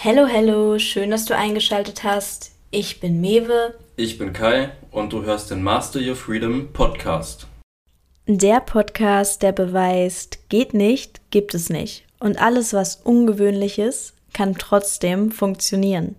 Hello, 0.00 0.28
hello, 0.28 0.78
schön, 0.78 1.10
dass 1.10 1.24
du 1.24 1.34
eingeschaltet 1.34 2.04
hast. 2.04 2.52
Ich 2.70 3.00
bin 3.00 3.20
Mewe. 3.20 3.74
Ich 3.96 4.16
bin 4.16 4.32
Kai 4.32 4.70
und 4.92 5.12
du 5.12 5.24
hörst 5.24 5.50
den 5.50 5.60
Master 5.60 5.98
Your 5.98 6.14
Freedom 6.14 6.72
Podcast. 6.72 7.48
Der 8.28 8.60
Podcast, 8.60 9.42
der 9.42 9.50
beweist, 9.50 10.48
geht 10.50 10.72
nicht, 10.72 11.20
gibt 11.32 11.52
es 11.52 11.68
nicht. 11.68 12.04
Und 12.20 12.40
alles, 12.40 12.72
was 12.74 13.00
ungewöhnlich 13.02 13.80
ist, 13.80 14.14
kann 14.32 14.54
trotzdem 14.54 15.32
funktionieren. 15.32 16.14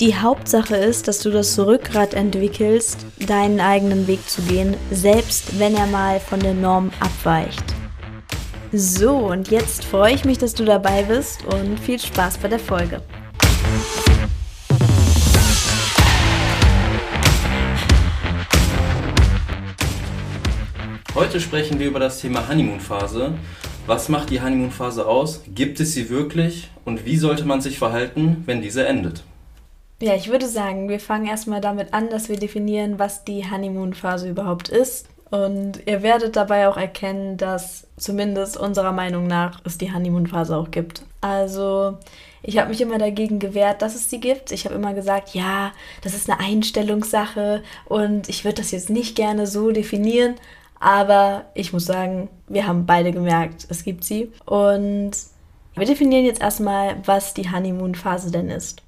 Die 0.00 0.16
Hauptsache 0.16 0.74
ist, 0.74 1.06
dass 1.06 1.20
du 1.20 1.30
das 1.30 1.56
Rückgrat 1.56 2.14
entwickelst, 2.14 3.06
deinen 3.28 3.60
eigenen 3.60 4.08
Weg 4.08 4.28
zu 4.28 4.42
gehen, 4.42 4.76
selbst 4.90 5.60
wenn 5.60 5.76
er 5.76 5.86
mal 5.86 6.18
von 6.18 6.40
der 6.40 6.54
Norm 6.54 6.90
abweicht. 6.98 7.73
So, 8.76 9.18
und 9.18 9.52
jetzt 9.52 9.84
freue 9.84 10.14
ich 10.14 10.24
mich, 10.24 10.38
dass 10.38 10.52
du 10.52 10.64
dabei 10.64 11.04
bist 11.04 11.44
und 11.44 11.78
viel 11.78 12.00
Spaß 12.00 12.38
bei 12.38 12.48
der 12.48 12.58
Folge. 12.58 13.02
Heute 21.14 21.38
sprechen 21.40 21.78
wir 21.78 21.86
über 21.86 22.00
das 22.00 22.20
Thema 22.20 22.48
Honeymoon-Phase. 22.48 23.34
Was 23.86 24.08
macht 24.08 24.30
die 24.30 24.42
Honeymoon-Phase 24.42 25.06
aus? 25.06 25.44
Gibt 25.54 25.78
es 25.78 25.92
sie 25.92 26.10
wirklich? 26.10 26.68
Und 26.84 27.06
wie 27.06 27.16
sollte 27.16 27.44
man 27.44 27.60
sich 27.60 27.78
verhalten, 27.78 28.42
wenn 28.46 28.60
diese 28.60 28.84
endet? 28.88 29.22
Ja, 30.02 30.16
ich 30.16 30.30
würde 30.32 30.48
sagen, 30.48 30.88
wir 30.88 30.98
fangen 30.98 31.26
erstmal 31.26 31.60
damit 31.60 31.94
an, 31.94 32.10
dass 32.10 32.28
wir 32.28 32.40
definieren, 32.40 32.98
was 32.98 33.24
die 33.24 33.48
Honeymoon-Phase 33.48 34.28
überhaupt 34.28 34.68
ist. 34.68 35.06
Und 35.34 35.80
ihr 35.86 36.04
werdet 36.04 36.36
dabei 36.36 36.68
auch 36.68 36.76
erkennen, 36.76 37.36
dass 37.36 37.88
zumindest 37.96 38.56
unserer 38.56 38.92
Meinung 38.92 39.26
nach 39.26 39.60
es 39.64 39.78
die 39.78 39.92
Honeymoon-Phase 39.92 40.56
auch 40.56 40.70
gibt. 40.70 41.02
Also 41.22 41.98
ich 42.44 42.56
habe 42.56 42.68
mich 42.68 42.80
immer 42.80 42.98
dagegen 42.98 43.40
gewehrt, 43.40 43.82
dass 43.82 43.96
es 43.96 44.08
sie 44.08 44.20
gibt. 44.20 44.52
Ich 44.52 44.64
habe 44.64 44.76
immer 44.76 44.94
gesagt, 44.94 45.34
ja, 45.34 45.72
das 46.02 46.14
ist 46.14 46.30
eine 46.30 46.38
Einstellungssache 46.38 47.64
und 47.86 48.28
ich 48.28 48.44
würde 48.44 48.62
das 48.62 48.70
jetzt 48.70 48.90
nicht 48.90 49.16
gerne 49.16 49.48
so 49.48 49.72
definieren. 49.72 50.36
Aber 50.78 51.46
ich 51.54 51.72
muss 51.72 51.84
sagen, 51.84 52.28
wir 52.46 52.68
haben 52.68 52.86
beide 52.86 53.10
gemerkt, 53.10 53.66
es 53.68 53.82
gibt 53.82 54.04
sie. 54.04 54.30
Und 54.46 55.10
wir 55.74 55.86
definieren 55.86 56.26
jetzt 56.26 56.42
erstmal, 56.42 56.94
was 57.06 57.34
die 57.34 57.50
Honeymoon-Phase 57.50 58.30
denn 58.30 58.50
ist. 58.50 58.84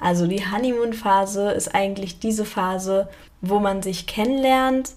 Also 0.00 0.26
die 0.26 0.50
Honeymoon-Phase 0.50 1.52
ist 1.52 1.76
eigentlich 1.76 2.18
diese 2.18 2.44
Phase, 2.44 3.08
wo 3.40 3.60
man 3.60 3.82
sich 3.82 4.08
kennenlernt 4.08 4.90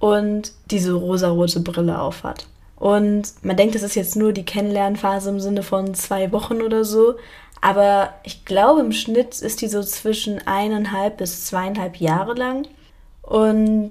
und 0.00 0.52
diese 0.70 0.94
rosarote 0.94 1.60
Brille 1.60 2.00
aufhat. 2.00 2.46
Und 2.76 3.24
man 3.42 3.56
denkt, 3.56 3.74
das 3.74 3.82
ist 3.82 3.94
jetzt 3.94 4.16
nur 4.16 4.32
die 4.32 4.44
Kennenlernphase 4.44 5.30
im 5.30 5.38
Sinne 5.38 5.62
von 5.62 5.94
zwei 5.94 6.32
Wochen 6.32 6.62
oder 6.62 6.82
so. 6.82 7.14
Aber 7.60 8.14
ich 8.24 8.46
glaube, 8.46 8.80
im 8.80 8.92
Schnitt 8.92 9.40
ist 9.40 9.60
die 9.60 9.68
so 9.68 9.82
zwischen 9.82 10.44
eineinhalb 10.46 11.18
bis 11.18 11.44
zweieinhalb 11.44 11.96
Jahre 11.96 12.32
lang. 12.32 12.66
Und 13.20 13.90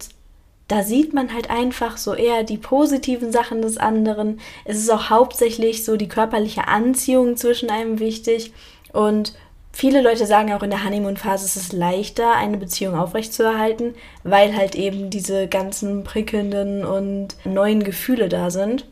da 0.67 0.81
sieht 0.83 1.13
man 1.13 1.33
halt 1.33 1.52
einfach 1.52 1.97
so 1.97 2.15
eher 2.15 2.43
die 2.43 2.57
positiven 2.57 3.31
Sachen 3.31 3.61
des 3.61 3.77
anderen. 3.77 4.39
Es 4.65 4.77
ist 4.77 4.89
auch 4.89 5.11
hauptsächlich 5.11 5.85
so 5.85 5.95
die 5.95 6.07
körperliche 6.07 6.67
Anziehung 6.67 7.37
zwischen 7.37 7.69
einem 7.69 7.99
wichtig. 7.99 8.53
Und 8.91 9.33
Viele 9.71 10.01
Leute 10.01 10.25
sagen 10.25 10.51
auch 10.53 10.63
in 10.63 10.71
der 10.71 10.83
Honeymoon-Phase 10.83 11.45
ist 11.45 11.55
es 11.55 11.71
leichter, 11.71 12.35
eine 12.35 12.57
Beziehung 12.57 12.95
aufrechtzuerhalten, 12.95 13.95
weil 14.23 14.55
halt 14.55 14.75
eben 14.75 15.09
diese 15.09 15.47
ganzen 15.47 16.03
prickelnden 16.03 16.83
und 16.83 17.35
neuen 17.45 17.83
Gefühle 17.83 18.27
da 18.29 18.49
sind. 18.49 18.85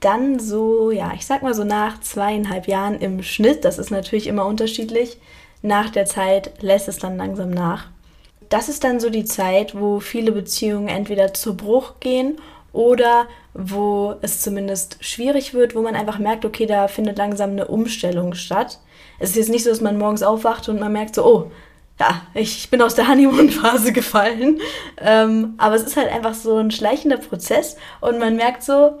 Dann 0.00 0.38
so, 0.38 0.90
ja, 0.90 1.12
ich 1.14 1.26
sag 1.26 1.42
mal 1.42 1.54
so 1.54 1.64
nach 1.64 2.00
zweieinhalb 2.00 2.68
Jahren 2.68 3.00
im 3.00 3.22
Schnitt, 3.22 3.64
das 3.64 3.78
ist 3.78 3.90
natürlich 3.90 4.26
immer 4.26 4.46
unterschiedlich, 4.46 5.18
nach 5.62 5.88
der 5.88 6.04
Zeit 6.04 6.62
lässt 6.62 6.88
es 6.88 6.98
dann 6.98 7.16
langsam 7.16 7.50
nach. 7.50 7.86
Das 8.50 8.68
ist 8.68 8.84
dann 8.84 9.00
so 9.00 9.08
die 9.08 9.24
Zeit, 9.24 9.74
wo 9.78 9.98
viele 9.98 10.30
Beziehungen 10.30 10.88
entweder 10.88 11.32
zu 11.32 11.56
Bruch 11.56 11.94
gehen 12.00 12.36
oder 12.72 13.26
wo 13.54 14.16
es 14.20 14.42
zumindest 14.42 14.98
schwierig 15.00 15.54
wird, 15.54 15.74
wo 15.74 15.80
man 15.80 15.94
einfach 15.94 16.18
merkt, 16.18 16.44
okay, 16.44 16.66
da 16.66 16.86
findet 16.86 17.16
langsam 17.16 17.50
eine 17.50 17.66
Umstellung 17.66 18.34
statt. 18.34 18.78
Es 19.18 19.30
ist 19.30 19.36
jetzt 19.36 19.50
nicht 19.50 19.64
so, 19.64 19.70
dass 19.70 19.80
man 19.80 19.98
morgens 19.98 20.22
aufwacht 20.22 20.68
und 20.68 20.80
man 20.80 20.92
merkt 20.92 21.14
so, 21.14 21.24
oh, 21.24 21.50
ja, 22.00 22.22
ich 22.34 22.70
bin 22.70 22.82
aus 22.82 22.94
der 22.94 23.08
Honeymoon-Phase 23.08 23.92
gefallen. 23.94 24.60
Ähm, 25.00 25.54
aber 25.58 25.76
es 25.76 25.82
ist 25.82 25.96
halt 25.96 26.12
einfach 26.12 26.34
so 26.34 26.56
ein 26.56 26.70
schleichender 26.70 27.18
Prozess 27.18 27.76
und 28.00 28.18
man 28.18 28.36
merkt 28.36 28.62
so 28.62 28.98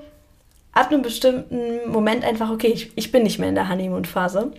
ab 0.72 0.90
einem 0.90 1.02
bestimmten 1.02 1.90
Moment 1.90 2.24
einfach, 2.24 2.50
okay, 2.50 2.68
ich, 2.68 2.92
ich 2.96 3.12
bin 3.12 3.22
nicht 3.22 3.38
mehr 3.38 3.48
in 3.48 3.54
der 3.54 3.68
Honeymoon-Phase. 3.68 4.52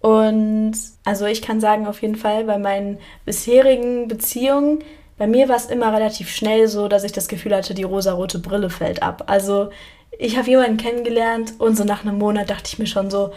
Und 0.00 0.74
also 1.04 1.24
ich 1.24 1.40
kann 1.40 1.60
sagen, 1.60 1.86
auf 1.86 2.02
jeden 2.02 2.16
Fall 2.16 2.44
bei 2.44 2.58
meinen 2.58 2.98
bisherigen 3.24 4.08
Beziehungen, 4.08 4.84
bei 5.16 5.26
mir 5.26 5.48
war 5.48 5.56
es 5.56 5.66
immer 5.66 5.92
relativ 5.92 6.28
schnell 6.28 6.68
so, 6.68 6.88
dass 6.88 7.04
ich 7.04 7.12
das 7.12 7.28
Gefühl 7.28 7.54
hatte, 7.54 7.72
die 7.72 7.84
rosarote 7.84 8.38
Brille 8.38 8.68
fällt 8.68 9.02
ab. 9.02 9.24
Also 9.28 9.70
ich 10.18 10.36
habe 10.36 10.50
jemanden 10.50 10.76
kennengelernt 10.76 11.54
und 11.58 11.76
so 11.76 11.84
nach 11.84 12.02
einem 12.02 12.18
Monat 12.18 12.50
dachte 12.50 12.64
ich 12.66 12.78
mir 12.78 12.86
schon 12.86 13.10
so, 13.10 13.32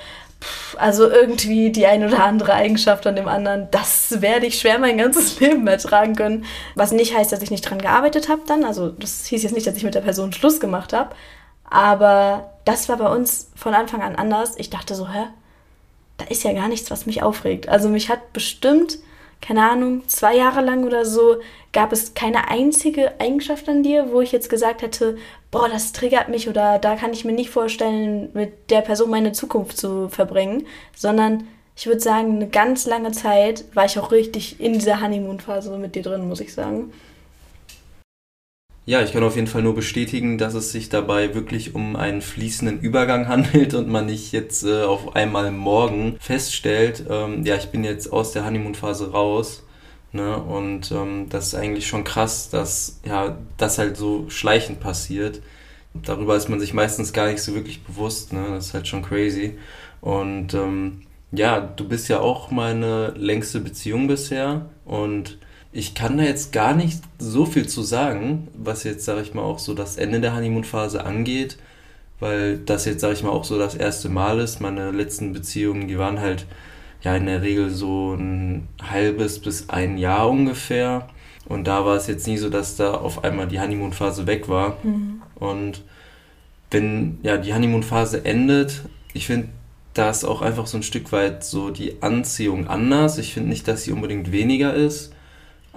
also 0.78 1.10
irgendwie 1.10 1.72
die 1.72 1.88
ein 1.88 2.06
oder 2.06 2.24
andere 2.24 2.54
Eigenschaft 2.54 3.08
an 3.08 3.16
dem 3.16 3.28
anderen, 3.28 3.68
das 3.72 4.22
werde 4.22 4.46
ich 4.46 4.60
schwer 4.60 4.80
mein 4.80 4.98
ganzes 4.98 5.40
Leben 5.40 5.68
ertragen 5.68 6.16
können. 6.16 6.46
Was 6.76 6.92
nicht 6.92 7.16
heißt, 7.16 7.32
dass 7.32 7.42
ich 7.42 7.52
nicht 7.52 7.68
dran 7.68 7.80
gearbeitet 7.80 8.30
habe 8.30 8.42
dann. 8.46 8.64
Also 8.64 8.90
das 8.90 9.26
hieß 9.26 9.44
jetzt 9.44 9.56
nicht, 9.56 9.68
dass 9.68 9.78
ich 9.78 9.84
mit 9.84 9.96
der 9.96 10.02
Person 10.02 10.34
Schluss 10.34 10.60
gemacht 10.60 10.94
habe. 10.94 11.16
Aber 11.70 12.52
das 12.66 12.88
war 12.88 12.98
bei 12.98 13.10
uns 13.10 13.50
von 13.56 13.74
Anfang 13.74 14.02
an 14.02 14.16
anders. 14.16 14.56
Ich 14.58 14.70
dachte 14.70 14.96
so, 14.96 15.10
hä? 15.10 15.26
Da 16.18 16.26
ist 16.26 16.44
ja 16.44 16.54
gar 16.54 16.68
nichts, 16.68 16.90
was 16.90 17.06
mich 17.06 17.22
aufregt. 17.22 17.70
Also 17.70 17.90
mich 17.90 18.10
hat 18.10 18.34
bestimmt 18.34 18.98
keine 19.42 19.70
Ahnung, 19.70 20.08
zwei 20.08 20.36
Jahre 20.36 20.62
lang 20.62 20.84
oder 20.84 21.06
so, 21.06 21.38
gab 21.74 21.92
es 21.92 22.14
keine 22.14 22.50
einzige 22.50 23.20
Eigenschaft 23.20 23.70
an 23.70 23.84
dir, 23.84 24.12
wo 24.12 24.22
ich 24.22 24.32
jetzt 24.32 24.50
gesagt 24.50 24.82
hätte, 24.82 25.18
boah, 25.52 25.70
das 25.70 25.92
triggert 25.92 26.30
mich 26.30 26.50
oder 26.50 26.80
da 26.80 26.96
kann 26.96 27.14
ich 27.14 27.26
mir 27.26 27.32
nicht 27.32 27.50
vorstellen, 27.50 28.30
mit 28.34 28.70
der 28.70 28.82
Person 28.82 29.10
meine 29.10 29.32
Zukunft 29.32 29.78
zu 29.78 30.10
verbringen, 30.10 30.66
sondern 30.96 31.48
ich 31.76 31.86
würde 31.86 32.00
sagen, 32.00 32.36
eine 32.36 32.48
ganz 32.48 32.88
lange 32.88 33.12
Zeit 33.12 33.66
war 33.74 33.86
ich 33.86 34.00
auch 34.00 34.12
richtig 34.12 34.60
in 34.60 34.74
dieser 34.74 35.00
Honeymoon-Phase 35.02 35.78
mit 35.78 35.96
dir 35.96 36.02
drin, 36.02 36.28
muss 36.28 36.40
ich 36.40 36.54
sagen. 36.54 36.92
Ja, 38.88 39.02
ich 39.02 39.12
kann 39.12 39.22
auf 39.24 39.36
jeden 39.36 39.48
Fall 39.48 39.64
nur 39.64 39.76
bestätigen, 39.76 40.38
dass 40.38 40.54
es 40.54 40.72
sich 40.72 40.88
dabei 40.88 41.36
wirklich 41.36 41.76
um 41.76 41.98
einen 41.98 42.22
fließenden 42.22 42.80
Übergang 42.80 43.28
handelt 43.28 43.74
und 43.74 43.90
man 43.90 44.06
nicht 44.06 44.32
jetzt 44.32 44.64
äh, 44.64 44.84
auf 44.84 45.16
einmal 45.16 45.52
morgen 45.52 46.16
feststellt, 46.20 47.04
ähm, 47.10 47.46
ja, 47.46 47.56
ich 47.56 47.68
bin 47.68 47.84
jetzt 47.84 48.12
aus 48.12 48.32
der 48.32 48.46
Honeymoon-Phase 48.46 49.12
raus. 49.12 49.64
Ne? 50.18 50.38
Und 50.38 50.92
ähm, 50.92 51.28
das 51.30 51.48
ist 51.48 51.56
eigentlich 51.56 51.88
schon 51.88 52.04
krass, 52.04 52.50
dass 52.50 53.00
ja, 53.06 53.38
das 53.58 53.78
halt 53.78 53.96
so 53.98 54.30
schleichend 54.30 54.80
passiert. 54.80 55.42
Darüber 55.94 56.36
ist 56.36 56.50
man 56.50 56.60
sich 56.60 56.74
meistens 56.74 57.14
gar 57.14 57.28
nicht 57.28 57.42
so 57.42 57.54
wirklich 57.54 57.84
bewusst. 57.84 58.34
Ne? 58.34 58.46
Das 58.50 58.68
ist 58.68 58.74
halt 58.74 58.88
schon 58.88 59.04
crazy. 59.04 59.58
Und 60.02 60.54
ähm, 60.56 61.04
ja, 61.32 61.60
du 61.60 61.88
bist 61.88 62.10
ja 62.10 62.20
auch 62.20 62.52
meine 62.52 63.10
längste 63.12 63.60
Beziehung 63.60 64.08
bisher 64.08 64.66
und 64.86 65.38
ich 65.72 65.94
kann 65.94 66.18
da 66.18 66.24
jetzt 66.24 66.54
gar 66.54 66.74
nicht 66.74 67.02
so 67.20 67.46
viel 67.46 67.68
zu 67.68 67.84
sagen, 67.84 68.48
was 68.56 68.84
jetzt, 68.84 69.06
sage 69.06 69.22
ich 69.22 69.34
mal, 69.34 69.44
auch 69.44 69.60
so 69.60 69.74
das 69.74 69.98
Ende 69.98 70.20
der 70.20 70.36
Honeymoon-Phase 70.36 71.06
angeht, 71.06 71.58
weil 72.20 72.58
das 72.58 72.86
jetzt, 72.86 73.02
sage 73.02 73.14
ich 73.14 73.24
mal, 73.24 73.30
auch 73.30 73.44
so 73.44 73.60
das 73.60 73.76
erste 73.76 74.10
Mal 74.10 74.40
ist. 74.40 74.60
Meine 74.62 74.92
letzten 74.92 75.34
Beziehungen, 75.34 75.88
die 75.88 76.00
waren 76.00 76.20
halt 76.20 76.48
ja 77.02 77.16
in 77.16 77.26
der 77.26 77.42
Regel 77.42 77.70
so 77.70 78.14
ein 78.14 78.68
halbes 78.82 79.40
bis 79.40 79.70
ein 79.70 79.98
Jahr 79.98 80.30
ungefähr. 80.30 81.08
Und 81.46 81.66
da 81.66 81.86
war 81.86 81.96
es 81.96 82.08
jetzt 82.08 82.28
nie 82.28 82.38
so, 82.38 82.50
dass 82.50 82.76
da 82.76 82.94
auf 82.94 83.24
einmal 83.24 83.48
die 83.48 83.60
Honeymoon-Phase 83.60 84.28
weg 84.28 84.50
war. 84.50 84.78
Mhm. 84.84 85.22
Und 85.36 85.84
wenn 86.72 87.20
ja 87.24 87.38
die 87.38 87.54
Honeymoon-Phase 87.54 88.26
endet, 88.26 88.82
ich 89.14 89.28
finde, 89.28 89.50
da 89.94 90.10
ist 90.10 90.26
auch 90.26 90.42
einfach 90.42 90.68
so 90.68 90.78
ein 90.78 90.84
Stück 90.84 91.12
weit 91.12 91.44
so 91.44 91.70
die 91.70 92.02
Anziehung 92.02 92.68
anders. 92.68 93.18
Ich 93.18 93.34
finde 93.34 93.50
nicht, 93.50 93.68
dass 93.68 93.84
sie 93.84 93.92
unbedingt 93.92 94.32
weniger 94.32 94.74
ist 94.74 95.14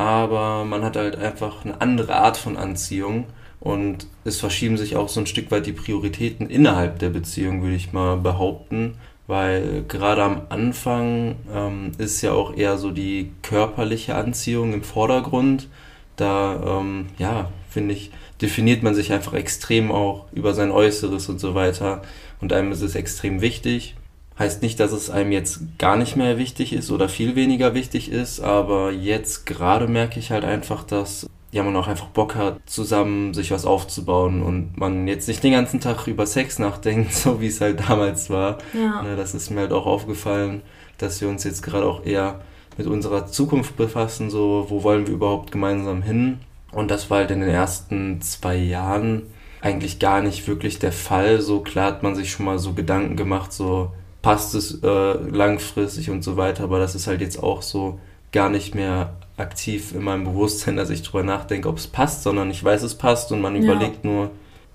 aber 0.01 0.65
man 0.65 0.83
hat 0.83 0.97
halt 0.97 1.17
einfach 1.17 1.63
eine 1.63 1.79
andere 1.83 2.17
Art 2.17 2.39
von 2.39 2.57
Anziehung 2.57 3.27
und 3.61 4.07
es 4.25 4.41
verschieben 4.41 4.79
sich 4.79 4.97
auch 4.97 5.11
so 5.11 5.21
ein 5.21 5.27
Stück 5.27 5.51
weit 5.51 5.67
die 5.67 5.75
Prioritäten 5.75 6.49
innerhalb 6.49 6.99
der 7.01 7.11
Beziehung, 7.11 7.61
würde 7.61 7.77
ich 7.77 7.93
mal 7.93 8.17
behaupten, 8.17 8.95
weil 9.31 9.85
gerade 9.87 10.25
am 10.25 10.43
Anfang 10.49 11.37
ähm, 11.55 11.93
ist 11.99 12.21
ja 12.21 12.33
auch 12.33 12.55
eher 12.55 12.77
so 12.79 12.91
die 12.91 13.31
körperliche 13.43 14.17
Anziehung 14.17 14.75
im 14.75 14.83
Vordergrund. 14.83 15.69
Da, 16.17 16.81
ähm, 16.81 17.07
ja, 17.17 17.49
finde 17.71 17.95
ich, 17.95 18.11
definiert 18.43 18.83
man 18.83 18.97
sich 18.97 19.13
einfach 19.13 19.35
extrem 19.35 19.93
auch 19.93 20.27
über 20.33 20.53
sein 20.53 20.73
Äußeres 20.73 21.29
und 21.29 21.39
so 21.39 21.55
weiter. 21.55 22.03
Und 22.41 22.53
einem 22.53 22.73
ist 22.73 22.83
es 22.83 22.97
extrem 22.97 23.41
wichtig. 23.41 23.95
Heißt 24.37 24.63
nicht, 24.63 24.81
dass 24.81 24.91
es 24.91 25.11
einem 25.11 25.31
jetzt 25.31 25.79
gar 25.79 25.97
nicht 25.97 26.17
mehr 26.17 26.37
wichtig 26.37 26.73
ist 26.73 26.91
oder 26.91 27.09
viel 27.09 27.37
weniger 27.37 27.73
wichtig 27.73 28.11
ist, 28.11 28.41
aber 28.41 28.91
jetzt 28.91 29.47
gerade 29.47 29.87
merke 29.87 30.19
ich 30.19 30.33
halt 30.33 30.45
einfach, 30.45 30.83
dass 30.83 31.29
ja, 31.53 31.63
man 31.65 31.75
auch 31.77 31.89
einfach 31.89 32.07
Bock 32.07 32.37
hat, 32.37 32.59
zusammen 32.67 33.35
sich 33.35 33.51
was 33.51 33.65
aufzubauen 33.65 34.43
und 34.43 34.77
man 34.77 35.09
jetzt 35.09 35.27
nicht 35.27 35.43
den 35.43 35.53
ganzen 35.53 35.81
Tag 35.81 36.07
über 36.07 36.27
Sex 36.27 36.59
nachdenkt, 36.59 37.13
so 37.15 37.41
wie 37.41 37.49
es 37.49 37.61
halt 37.61 37.89
damals 37.89 38.31
war. 38.31 38.59
Ja. 38.73 39.03
Ne, 39.03 39.17
das 39.17 39.35
ist 39.35 39.51
mir 39.51 39.61
halt 39.61 39.73
auch 39.73 39.87
aufgefallen, 39.87 40.63
dass 40.99 41.21
wir 41.21 41.29
uns 41.29 41.45
jetzt 41.45 41.63
gerade 41.63 41.87
auch 41.87 42.05
eher 42.05 42.41
mit 42.79 42.87
unserer 42.87 43.27
Zukunft 43.27 43.77
befassen, 43.77 44.31
so 44.31 44.67
wo 44.69 44.83
wollen 44.85 45.07
wir 45.07 45.15
überhaupt 45.15 45.51
gemeinsam 45.51 46.03
hin. 46.03 46.39
Und 46.73 46.91
das 46.91 47.11
war 47.11 47.19
halt 47.19 47.33
in 47.33 47.41
den 47.41 47.51
ersten 47.51 48.21
zwei 48.23 48.57
Jahren 48.57 49.23
eigentlich 49.61 49.99
gar 49.99 50.23
nicht 50.23 50.47
wirklich 50.47 50.79
der 50.79 50.93
Fall. 50.93 51.41
So 51.41 51.61
klar 51.61 51.87
hat 51.87 52.03
man 52.03 52.15
sich 52.15 52.31
schon 52.31 52.47
mal 52.47 52.59
so 52.59 52.73
Gedanken 52.75 53.17
gemacht, 53.17 53.53
so 53.53 53.91
passt 54.23 54.55
es 54.55 54.83
äh, 54.83 55.13
langfristig 55.13 56.11
und 56.11 56.23
so 56.23 56.37
weiter, 56.37 56.65
aber 56.65 56.79
das 56.79 56.95
ist 56.95 57.07
halt 57.07 57.21
jetzt 57.21 57.43
auch 57.43 57.63
so 57.63 57.99
gar 58.33 58.49
nicht 58.49 58.75
mehr 58.75 59.17
aktiv 59.41 59.93
in 59.95 60.03
meinem 60.03 60.25
Bewusstsein, 60.25 60.77
dass 60.77 60.91
ich 60.91 61.03
drüber 61.03 61.25
nachdenke, 61.25 61.69
ob 61.69 61.79
es 61.79 61.87
passt, 61.87 62.23
sondern 62.23 62.51
ich 62.51 62.63
weiß, 62.63 62.83
es 62.83 62.95
passt 62.95 63.33
und 63.33 63.41
man 63.41 63.57
ja. 63.57 63.63
überlegt 63.63 64.05
nur, 64.05 64.31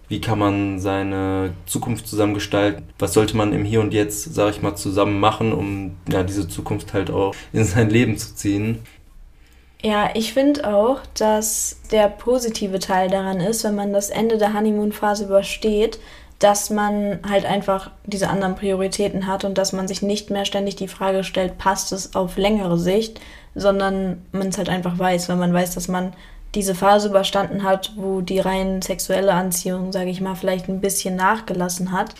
wie 0.08 0.22
kann 0.22 0.38
man 0.38 0.80
seine 0.80 1.54
Zukunft 1.66 2.08
zusammen 2.08 2.34
gestalten, 2.34 2.84
was 3.00 3.14
sollte 3.14 3.36
man 3.36 3.54
im 3.54 3.66
Hier 3.66 3.82
und 3.82 3.94
Jetzt, 3.94 4.36
sage 4.36 4.52
ich 4.52 4.62
mal, 4.62 4.76
zusammen 4.76 5.20
machen, 5.20 5.54
um 5.54 5.98
ja, 6.12 6.24
diese 6.24 6.48
Zukunft 6.48 6.94
halt 6.94 7.10
auch 7.10 7.34
in 7.54 7.64
sein 7.64 7.90
Leben 7.90 8.18
zu 8.18 8.36
ziehen. 8.36 8.80
Ja, 9.82 10.10
ich 10.14 10.34
finde 10.34 10.74
auch, 10.74 11.00
dass 11.16 11.78
der 11.92 12.08
positive 12.08 12.80
Teil 12.80 13.10
daran 13.10 13.40
ist, 13.40 13.64
wenn 13.64 13.76
man 13.76 13.94
das 13.94 14.10
Ende 14.10 14.38
der 14.38 14.54
Honeymoon-Phase 14.54 15.26
übersteht, 15.26 16.00
dass 16.40 16.70
man 16.70 17.20
halt 17.28 17.46
einfach 17.46 17.92
diese 18.06 18.30
anderen 18.30 18.56
Prioritäten 18.56 19.28
hat 19.28 19.46
und 19.46 19.58
dass 19.58 19.74
man 19.74 19.88
sich 19.88 20.02
nicht 20.02 20.30
mehr 20.30 20.46
ständig 20.46 20.76
die 20.76 20.88
Frage 20.88 21.24
stellt, 21.24 21.58
passt 21.58 21.92
es 21.92 22.16
auf 22.16 22.38
längere 22.38 22.78
Sicht, 22.78 23.22
sondern 23.56 24.26
man 24.32 24.50
es 24.50 24.58
halt 24.58 24.70
einfach 24.70 25.00
weiß, 25.00 25.30
wenn 25.30 25.40
man 25.40 25.54
weiß, 25.54 25.74
dass 25.76 25.88
man 25.88 26.14
diese 26.54 26.76
Phase 26.76 27.10
überstanden 27.10 27.64
hat, 27.64 27.94
wo 27.96 28.22
die 28.22 28.40
rein 28.40 28.82
sexuelle 28.82 29.34
Anziehung, 29.34 29.92
sage 29.92 30.10
ich 30.10 30.22
mal, 30.22 30.36
vielleicht 30.36 30.70
ein 30.70 30.82
bisschen 30.82 31.16
nachgelassen 31.16 31.92
hat. 31.92 32.16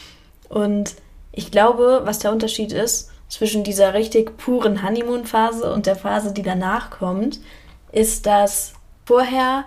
Und 0.50 0.96
ich 1.32 1.52
glaube, 1.52 2.02
was 2.04 2.20
der 2.20 2.32
Unterschied 2.32 2.72
ist 2.72 3.12
zwischen 3.30 3.64
dieser 3.64 3.94
richtig 3.94 4.38
puren 4.38 4.84
Honeymoon-Phase 4.84 5.72
und 5.74 5.86
der 5.86 5.96
Phase, 5.96 6.34
die 6.34 6.44
danach 6.44 6.90
kommt, 6.90 7.40
ist, 7.92 8.26
dass 8.26 8.74
vorher 9.06 9.66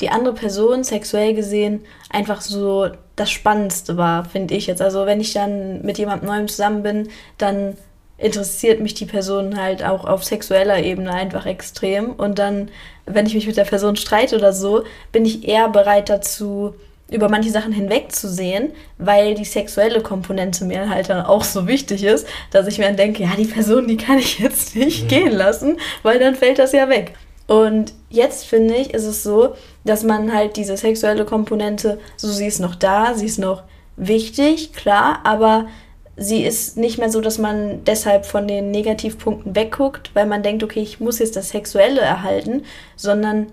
die 0.00 0.10
andere 0.10 0.34
Person 0.34 0.82
sexuell 0.82 1.34
gesehen 1.34 1.82
einfach 2.08 2.40
so 2.40 2.88
das 3.16 3.30
Spannendste 3.30 3.98
war, 3.98 4.24
finde 4.24 4.54
ich 4.54 4.66
jetzt. 4.66 4.80
Also 4.80 5.04
wenn 5.04 5.20
ich 5.20 5.34
dann 5.34 5.82
mit 5.82 5.98
jemandem 5.98 6.28
Neuem 6.28 6.48
zusammen 6.48 6.82
bin, 6.82 7.08
dann 7.36 7.76
interessiert 8.20 8.80
mich 8.80 8.94
die 8.94 9.06
Person 9.06 9.60
halt 9.60 9.84
auch 9.84 10.04
auf 10.04 10.24
sexueller 10.24 10.82
Ebene 10.82 11.12
einfach 11.12 11.46
extrem. 11.46 12.10
Und 12.10 12.38
dann, 12.38 12.70
wenn 13.06 13.26
ich 13.26 13.34
mich 13.34 13.46
mit 13.46 13.56
der 13.56 13.64
Person 13.64 13.96
streite 13.96 14.36
oder 14.36 14.52
so, 14.52 14.84
bin 15.12 15.24
ich 15.24 15.48
eher 15.48 15.68
bereit 15.68 16.08
dazu, 16.08 16.74
über 17.10 17.28
manche 17.28 17.50
Sachen 17.50 17.72
hinwegzusehen, 17.72 18.72
weil 18.98 19.34
die 19.34 19.44
sexuelle 19.44 20.00
Komponente 20.00 20.64
mir 20.64 20.88
halt 20.88 21.08
dann 21.08 21.24
auch 21.24 21.42
so 21.42 21.66
wichtig 21.66 22.04
ist, 22.04 22.26
dass 22.52 22.66
ich 22.66 22.78
mir 22.78 22.86
dann 22.86 22.96
denke, 22.96 23.24
ja, 23.24 23.30
die 23.36 23.46
Person, 23.46 23.88
die 23.88 23.96
kann 23.96 24.18
ich 24.18 24.38
jetzt 24.38 24.76
nicht 24.76 25.04
mhm. 25.04 25.08
gehen 25.08 25.32
lassen, 25.32 25.78
weil 26.02 26.18
dann 26.18 26.36
fällt 26.36 26.58
das 26.58 26.72
ja 26.72 26.88
weg. 26.88 27.14
Und 27.48 27.94
jetzt 28.10 28.44
finde 28.46 28.76
ich, 28.76 28.94
ist 28.94 29.06
es 29.06 29.24
so, 29.24 29.54
dass 29.84 30.04
man 30.04 30.32
halt 30.32 30.56
diese 30.56 30.76
sexuelle 30.76 31.24
Komponente, 31.24 31.98
so 32.16 32.28
sie 32.28 32.46
ist 32.46 32.60
noch 32.60 32.76
da, 32.76 33.14
sie 33.14 33.26
ist 33.26 33.38
noch 33.38 33.64
wichtig, 33.96 34.72
klar, 34.72 35.18
aber 35.24 35.66
sie 36.16 36.44
ist 36.44 36.76
nicht 36.76 36.98
mehr 36.98 37.10
so, 37.10 37.20
dass 37.20 37.38
man 37.38 37.84
deshalb 37.84 38.26
von 38.26 38.46
den 38.46 38.70
Negativpunkten 38.70 39.54
wegguckt, 39.54 40.10
weil 40.14 40.26
man 40.26 40.42
denkt, 40.42 40.62
okay, 40.62 40.80
ich 40.80 41.00
muss 41.00 41.18
jetzt 41.18 41.36
das 41.36 41.50
Sexuelle 41.50 42.00
erhalten, 42.00 42.64
sondern 42.96 43.46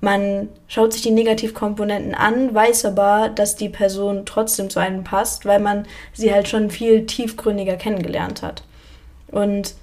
man 0.00 0.48
schaut 0.68 0.92
sich 0.92 1.02
die 1.02 1.10
Negativkomponenten 1.10 2.14
an, 2.14 2.54
weiß 2.54 2.84
aber, 2.84 3.30
dass 3.30 3.56
die 3.56 3.68
Person 3.68 4.26
trotzdem 4.26 4.70
zu 4.70 4.78
einem 4.78 5.02
passt, 5.02 5.44
weil 5.44 5.58
man 5.58 5.86
sie 6.12 6.32
halt 6.32 6.48
schon 6.48 6.70
viel 6.70 7.06
tiefgründiger 7.06 7.74
kennengelernt 7.74 8.42
hat. 8.42 8.62
Und 9.28 9.74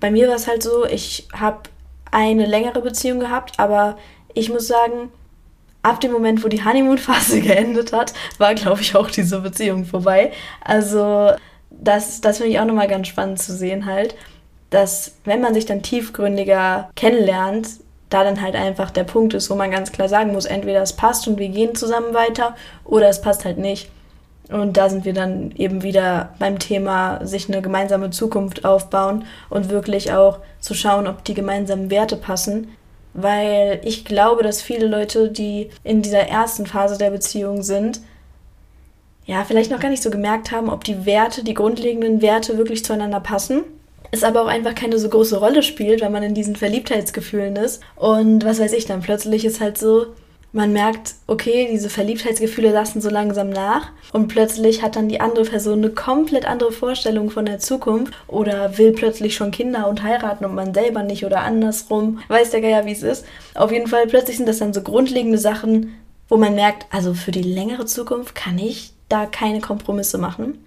bei 0.00 0.10
mir 0.10 0.28
war 0.28 0.36
es 0.36 0.48
halt 0.48 0.62
so, 0.62 0.86
ich 0.86 1.28
habe 1.34 1.68
eine 2.10 2.46
längere 2.46 2.80
Beziehung 2.80 3.20
gehabt, 3.20 3.58
aber 3.58 3.98
ich 4.32 4.48
muss 4.48 4.68
sagen, 4.68 5.10
ab 5.82 6.00
dem 6.00 6.12
Moment, 6.12 6.42
wo 6.44 6.48
die 6.48 6.64
Honeymoon-Phase 6.64 7.40
geendet 7.42 7.92
hat, 7.92 8.14
war, 8.38 8.54
glaube 8.54 8.80
ich, 8.80 8.96
auch 8.96 9.10
diese 9.10 9.40
Beziehung 9.40 9.84
vorbei. 9.84 10.32
Also 10.62 11.32
das, 11.70 12.20
das 12.20 12.38
finde 12.38 12.52
ich 12.52 12.60
auch 12.60 12.64
nochmal 12.64 12.88
ganz 12.88 13.08
spannend 13.08 13.40
zu 13.40 13.54
sehen 13.54 13.86
halt, 13.86 14.14
dass 14.70 15.12
wenn 15.24 15.40
man 15.40 15.54
sich 15.54 15.66
dann 15.66 15.82
tiefgründiger 15.82 16.90
kennenlernt, 16.94 17.68
da 18.10 18.24
dann 18.24 18.40
halt 18.40 18.54
einfach 18.54 18.90
der 18.90 19.04
Punkt 19.04 19.34
ist, 19.34 19.50
wo 19.50 19.54
man 19.54 19.70
ganz 19.70 19.92
klar 19.92 20.08
sagen 20.08 20.32
muss, 20.32 20.46
entweder 20.46 20.82
es 20.82 20.94
passt 20.94 21.28
und 21.28 21.38
wir 21.38 21.48
gehen 21.48 21.74
zusammen 21.74 22.14
weiter 22.14 22.56
oder 22.84 23.08
es 23.08 23.20
passt 23.20 23.44
halt 23.44 23.58
nicht. 23.58 23.90
Und 24.50 24.78
da 24.78 24.88
sind 24.88 25.04
wir 25.04 25.12
dann 25.12 25.52
eben 25.56 25.82
wieder 25.82 26.30
beim 26.38 26.58
Thema, 26.58 27.24
sich 27.26 27.48
eine 27.48 27.60
gemeinsame 27.60 28.10
Zukunft 28.10 28.64
aufbauen 28.64 29.26
und 29.50 29.68
wirklich 29.68 30.12
auch 30.12 30.38
zu 30.60 30.72
schauen, 30.72 31.06
ob 31.06 31.22
die 31.24 31.34
gemeinsamen 31.34 31.90
Werte 31.90 32.16
passen. 32.16 32.68
Weil 33.12 33.80
ich 33.84 34.06
glaube, 34.06 34.42
dass 34.42 34.62
viele 34.62 34.86
Leute, 34.86 35.30
die 35.30 35.68
in 35.84 36.00
dieser 36.00 36.28
ersten 36.28 36.66
Phase 36.66 36.96
der 36.96 37.10
Beziehung 37.10 37.62
sind, 37.62 38.00
ja, 39.28 39.44
vielleicht 39.44 39.70
noch 39.70 39.78
gar 39.78 39.90
nicht 39.90 40.02
so 40.02 40.10
gemerkt 40.10 40.52
haben, 40.52 40.70
ob 40.70 40.84
die 40.84 41.04
Werte, 41.04 41.44
die 41.44 41.52
grundlegenden 41.52 42.22
Werte 42.22 42.56
wirklich 42.56 42.82
zueinander 42.82 43.20
passen. 43.20 43.62
Es 44.10 44.24
aber 44.24 44.42
auch 44.42 44.46
einfach 44.46 44.74
keine 44.74 44.98
so 44.98 45.10
große 45.10 45.38
Rolle 45.38 45.62
spielt, 45.62 46.00
wenn 46.00 46.12
man 46.12 46.22
in 46.22 46.32
diesen 46.32 46.56
Verliebtheitsgefühlen 46.56 47.54
ist. 47.56 47.82
Und 47.94 48.46
was 48.46 48.58
weiß 48.58 48.72
ich 48.72 48.86
dann, 48.86 49.02
plötzlich 49.02 49.44
ist 49.44 49.60
halt 49.60 49.76
so, 49.76 50.06
man 50.52 50.72
merkt, 50.72 51.16
okay, 51.26 51.68
diese 51.70 51.90
Verliebtheitsgefühle 51.90 52.72
lassen 52.72 53.02
so 53.02 53.10
langsam 53.10 53.50
nach 53.50 53.90
und 54.14 54.28
plötzlich 54.28 54.80
hat 54.80 54.96
dann 54.96 55.10
die 55.10 55.20
andere 55.20 55.44
Person 55.44 55.80
eine 55.80 55.90
komplett 55.90 56.46
andere 56.46 56.72
Vorstellung 56.72 57.28
von 57.28 57.44
der 57.44 57.58
Zukunft 57.58 58.14
oder 58.28 58.78
will 58.78 58.92
plötzlich 58.92 59.36
schon 59.36 59.50
Kinder 59.50 59.88
und 59.88 60.02
heiraten 60.02 60.46
und 60.46 60.54
man 60.54 60.72
selber 60.72 61.02
nicht 61.02 61.26
oder 61.26 61.42
andersrum. 61.42 62.20
Weiß 62.28 62.48
der 62.48 62.62
Geier, 62.62 62.86
wie 62.86 62.92
es 62.92 63.02
ist. 63.02 63.26
Auf 63.54 63.72
jeden 63.72 63.88
Fall, 63.88 64.06
plötzlich 64.06 64.38
sind 64.38 64.48
das 64.48 64.60
dann 64.60 64.72
so 64.72 64.80
grundlegende 64.80 65.36
Sachen, 65.36 65.98
wo 66.30 66.38
man 66.38 66.54
merkt, 66.54 66.86
also 66.90 67.12
für 67.12 67.30
die 67.30 67.42
längere 67.42 67.84
Zukunft 67.84 68.34
kann 68.34 68.58
ich 68.58 68.94
da 69.08 69.26
keine 69.26 69.60
Kompromisse 69.60 70.18
machen. 70.18 70.64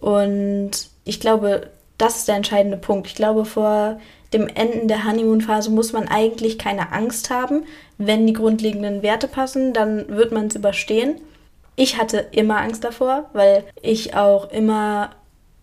Und 0.00 0.72
ich 1.04 1.20
glaube, 1.20 1.70
das 1.98 2.18
ist 2.18 2.28
der 2.28 2.36
entscheidende 2.36 2.76
Punkt. 2.76 3.06
Ich 3.06 3.14
glaube, 3.14 3.44
vor 3.44 4.00
dem 4.32 4.48
Enden 4.48 4.88
der 4.88 5.04
Honeymoon-Phase 5.04 5.70
muss 5.70 5.92
man 5.92 6.08
eigentlich 6.08 6.58
keine 6.58 6.92
Angst 6.92 7.30
haben. 7.30 7.64
Wenn 7.98 8.26
die 8.26 8.32
grundlegenden 8.32 9.02
Werte 9.02 9.28
passen, 9.28 9.72
dann 9.72 10.08
wird 10.08 10.32
man 10.32 10.48
es 10.48 10.56
überstehen. 10.56 11.20
Ich 11.76 11.98
hatte 11.98 12.26
immer 12.32 12.60
Angst 12.60 12.84
davor, 12.84 13.30
weil 13.32 13.64
ich 13.80 14.14
auch 14.16 14.50
immer 14.50 15.10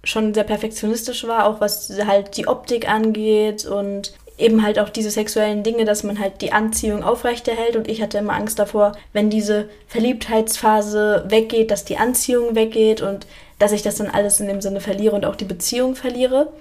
schon 0.03 0.33
sehr 0.33 0.43
perfektionistisch 0.43 1.25
war, 1.27 1.45
auch 1.45 1.61
was 1.61 1.91
halt 2.05 2.37
die 2.37 2.47
Optik 2.47 2.89
angeht 2.89 3.65
und 3.65 4.13
eben 4.41 4.63
halt 4.63 4.79
auch 4.79 4.89
diese 4.89 5.11
sexuellen 5.11 5.63
Dinge, 5.63 5.85
dass 5.85 6.03
man 6.03 6.19
halt 6.19 6.41
die 6.41 6.51
Anziehung 6.51 7.03
aufrechterhält 7.03 7.75
und 7.75 7.87
ich 7.87 8.01
hatte 8.01 8.17
immer 8.17 8.33
Angst 8.33 8.59
davor, 8.59 8.93
wenn 9.13 9.29
diese 9.29 9.69
Verliebtheitsphase 9.87 11.25
weggeht, 11.27 11.71
dass 11.71 11.85
die 11.85 11.97
Anziehung 11.97 12.55
weggeht 12.55 13.01
und 13.01 13.27
dass 13.59 13.71
ich 13.71 13.83
das 13.83 13.95
dann 13.95 14.07
alles 14.07 14.39
in 14.39 14.47
dem 14.47 14.61
Sinne 14.61 14.81
verliere 14.81 15.15
und 15.15 15.25
auch 15.25 15.35
die 15.35 15.45
Beziehung 15.45 15.95
verliere. 15.95 16.51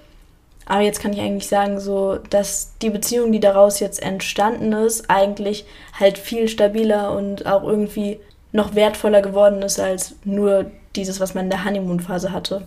Aber 0.67 0.83
jetzt 0.83 1.01
kann 1.01 1.13
ich 1.13 1.21
eigentlich 1.21 1.49
sagen, 1.49 1.81
so, 1.81 2.19
dass 2.31 2.75
die 2.81 2.91
Beziehung, 2.91 3.33
die 3.33 3.41
daraus 3.41 3.81
jetzt 3.81 4.03
entstanden 4.03 4.73
ist, 4.73 5.11
eigentlich 5.11 5.65
halt 5.99 6.19
viel 6.19 6.47
stabiler 6.47 7.17
und 7.17 7.47
auch 7.47 7.65
irgendwie 7.65 8.21
noch 8.53 8.75
wertvoller 8.75 9.23
geworden 9.23 9.63
ist 9.63 9.81
als 9.81 10.15
nur 10.25 10.71
dieses, 10.95 11.19
was 11.19 11.35
man 11.35 11.45
in 11.45 11.51
der 11.51 11.65
Honeymoon-Phase 11.65 12.33
hatte. 12.33 12.67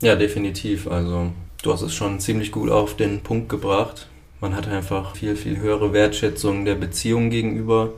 Ja, 0.00 0.16
definitiv. 0.16 0.88
Also 0.88 1.30
du 1.62 1.72
hast 1.72 1.82
es 1.82 1.94
schon 1.94 2.20
ziemlich 2.20 2.52
gut 2.52 2.70
auf 2.70 2.96
den 2.96 3.20
Punkt 3.20 3.48
gebracht. 3.48 4.08
Man 4.40 4.56
hat 4.56 4.68
einfach 4.68 5.16
viel, 5.16 5.36
viel 5.36 5.58
höhere 5.58 5.92
Wertschätzung 5.92 6.64
der 6.64 6.74
Beziehung 6.74 7.30
gegenüber, 7.30 7.92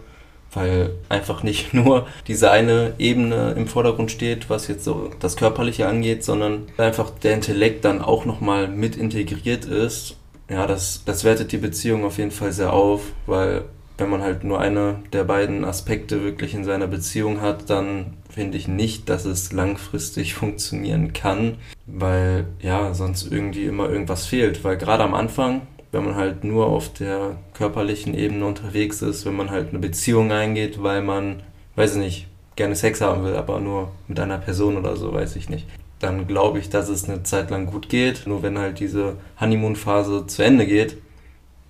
weil 0.52 0.90
einfach 1.09 1.42
nicht 1.42 1.75
nur 1.75 2.06
diese 2.28 2.50
eine 2.50 2.94
Ebene 2.99 3.54
im 3.56 3.66
Vordergrund 3.66 4.11
steht, 4.11 4.50
was 4.50 4.68
jetzt 4.68 4.85
so 4.85 5.11
das 5.21 5.37
Körperliche 5.37 5.88
angeht, 5.88 6.23
sondern 6.23 6.66
einfach 6.76 7.11
der 7.11 7.35
Intellekt 7.35 7.85
dann 7.85 8.02
auch 8.02 8.25
nochmal 8.25 8.68
mit 8.68 8.97
integriert 8.97 9.64
ist. 9.64 10.16
Ja, 10.50 10.66
das, 10.66 11.02
das 11.06 11.25
wertet 11.25 11.52
die 11.52 11.59
Beziehung 11.59 12.04
auf 12.04 12.18
jeden 12.18 12.30
Fall 12.30 12.52
sehr 12.52 12.75
auf, 12.75 13.12
weil 13.26 13.64
wenn 13.97 14.11
man 14.11 14.23
halt 14.23 14.44
nur 14.44 14.61
eine 14.61 14.97
der 15.12 15.25
beiden 15.25 15.64
Aspekte 15.64 16.23
wirklich 16.23 16.52
in 16.52 16.64
seiner 16.64 16.87
Beziehung 16.87 17.40
hat, 17.40 17.71
dann 17.71 18.14
finde 18.35 18.59
ich 18.59 18.67
nicht, 18.67 19.09
dass 19.09 19.25
es 19.25 19.53
langfristig 19.53 20.35
funktionieren 20.35 21.12
kann, 21.12 21.59
weil 21.87 22.47
ja, 22.61 22.93
sonst 22.93 23.31
irgendwie 23.31 23.64
immer 23.67 23.88
irgendwas 23.88 24.26
fehlt. 24.26 24.64
Weil 24.64 24.76
gerade 24.76 25.05
am 25.05 25.14
Anfang, 25.14 25.62
wenn 25.93 26.05
man 26.05 26.17
halt 26.17 26.43
nur 26.43 26.67
auf 26.67 26.93
der 26.93 27.37
körperlichen 27.55 28.12
Ebene 28.14 28.45
unterwegs 28.45 29.03
ist, 29.03 29.25
wenn 29.25 29.37
man 29.37 29.50
halt 29.50 29.69
eine 29.69 29.79
Beziehung 29.79 30.33
eingeht, 30.33 30.83
weil 30.83 31.00
man, 31.00 31.43
weiß 31.76 31.93
ich 31.93 32.03
nicht, 32.03 32.26
gerne 32.57 32.75
Sex 32.75 33.00
haben 33.00 33.23
will, 33.23 33.37
aber 33.37 33.61
nur 33.61 33.93
mit 34.09 34.19
einer 34.19 34.38
Person 34.38 34.76
oder 34.76 34.97
so, 34.97 35.12
weiß 35.12 35.37
ich 35.37 35.49
nicht. 35.49 35.69
Dann 36.00 36.26
glaube 36.26 36.59
ich, 36.59 36.69
dass 36.69 36.88
es 36.88 37.09
eine 37.09 37.23
Zeit 37.23 37.50
lang 37.50 37.67
gut 37.67 37.88
geht. 37.88 38.26
Nur 38.26 38.43
wenn 38.43 38.59
halt 38.59 38.81
diese 38.81 39.17
Honeymoon-Phase 39.41 40.26
zu 40.26 40.43
Ende 40.43 40.67
geht, 40.67 40.97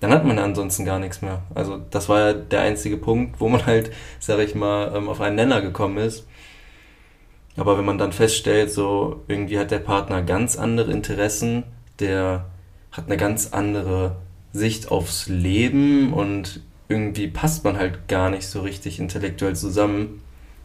dann 0.00 0.12
hat 0.12 0.24
man 0.24 0.38
ansonsten 0.38 0.84
gar 0.84 0.98
nichts 0.98 1.22
mehr. 1.22 1.42
Also 1.54 1.80
das 1.90 2.08
war 2.08 2.20
ja 2.20 2.32
der 2.32 2.62
einzige 2.62 2.96
Punkt, 2.96 3.38
wo 3.38 3.48
man 3.48 3.64
halt, 3.66 3.92
sag 4.18 4.38
ich 4.38 4.54
mal, 4.54 4.92
ähm, 4.94 5.08
auf 5.08 5.20
einen 5.20 5.36
Nenner 5.36 5.60
gekommen 5.60 5.98
ist. 5.98 6.26
Aber 7.56 7.78
wenn 7.78 7.84
man 7.84 7.98
dann 7.98 8.12
feststellt, 8.12 8.70
so 8.70 9.22
irgendwie 9.28 9.58
hat 9.58 9.70
der 9.70 9.78
Partner 9.78 10.22
ganz 10.22 10.56
andere 10.56 10.90
Interessen, 10.90 11.64
der 12.00 12.46
hat 12.90 13.06
eine 13.06 13.16
ganz 13.16 13.52
andere 13.52 14.16
Sicht 14.52 14.90
aufs 14.90 15.28
Leben 15.28 16.12
und 16.12 16.60
irgendwie 16.88 17.28
passt 17.28 17.64
man 17.64 17.76
halt 17.76 18.08
gar 18.08 18.30
nicht 18.30 18.46
so 18.46 18.60
richtig 18.60 18.98
intellektuell 18.98 19.56
zusammen, 19.56 20.22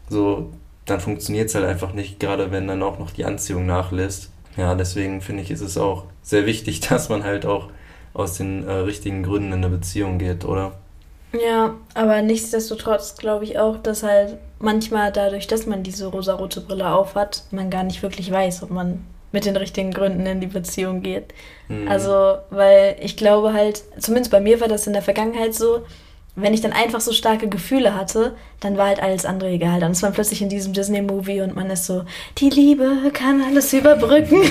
so 0.10 0.52
dann 0.86 1.00
funktioniert 1.00 1.50
es 1.50 1.56
halt 1.56 1.66
einfach 1.66 1.94
nicht, 1.94 2.20
gerade 2.20 2.52
wenn 2.52 2.68
dann 2.68 2.84
auch 2.84 3.00
noch 3.00 3.12
die 3.12 3.26
Anziehung 3.26 3.66
nachlässt. 3.66 4.32
Ja, 4.58 4.76
deswegen 4.76 5.22
finde 5.22 5.44
ich, 5.44 5.52
ist 5.52 5.62
es 5.62 5.78
auch 5.78 6.06
sehr 6.22 6.46
wichtig, 6.46 6.80
dass 6.90 7.10
man 7.10 7.24
halt 7.24 7.46
auch 7.46 7.70
aus 8.14 8.38
den 8.38 8.68
äh, 8.68 8.72
richtigen 8.72 9.24
Gründen 9.24 9.54
in 9.54 9.64
eine 9.64 9.70
Beziehung 9.70 10.18
geht, 10.18 10.46
oder? 10.46 10.74
Ja, 11.32 11.76
aber 11.94 12.22
nichtsdestotrotz 12.22 13.16
glaube 13.16 13.44
ich 13.44 13.60
auch, 13.60 13.78
dass 13.78 14.04
halt 14.04 14.38
manchmal 14.60 15.12
dadurch, 15.12 15.48
dass 15.48 15.66
man 15.66 15.84
diese 15.84 16.08
rosarote 16.08 16.62
Brille 16.62 16.90
aufhat, 16.90 17.44
man 17.52 17.70
gar 17.70 17.84
nicht 17.84 18.02
wirklich 18.02 18.32
weiß, 18.32 18.64
ob 18.64 18.72
man 18.72 19.06
mit 19.32 19.46
den 19.46 19.56
richtigen 19.56 19.92
Gründen 19.92 20.26
in 20.26 20.42
die 20.42 20.48
Beziehung 20.48 21.04
geht. 21.04 21.34
Mhm. 21.68 21.88
Also, 21.88 22.38
weil 22.50 22.96
ich 23.00 23.16
glaube 23.16 23.54
halt, 23.54 23.84
zumindest 24.00 24.32
bei 24.32 24.40
mir 24.40 24.60
war 24.60 24.68
das 24.68 24.88
in 24.88 24.94
der 24.94 25.04
Vergangenheit 25.04 25.54
so, 25.54 25.86
wenn 26.36 26.54
ich 26.54 26.62
dann 26.62 26.74
einfach 26.74 27.02
so 27.02 27.12
starke 27.12 27.48
Gefühle 27.48 27.96
hatte, 27.96 28.36
dann 28.60 28.78
war 28.78 28.88
halt 28.88 29.02
alles 29.02 29.26
andere 29.26 29.50
egal. 29.50 29.80
Dann 29.80 29.92
ist 29.92 30.02
man 30.02 30.14
plötzlich 30.14 30.42
in 30.42 30.50
diesem 30.50 30.74
Disney-Movie 30.74 31.42
und 31.42 31.56
man 31.56 31.70
ist 31.70 31.86
so, 31.86 32.06
die 32.38 32.50
Liebe 32.50 33.12
kann 33.14 33.44
alles 33.44 33.74
überbrücken. 33.74 34.42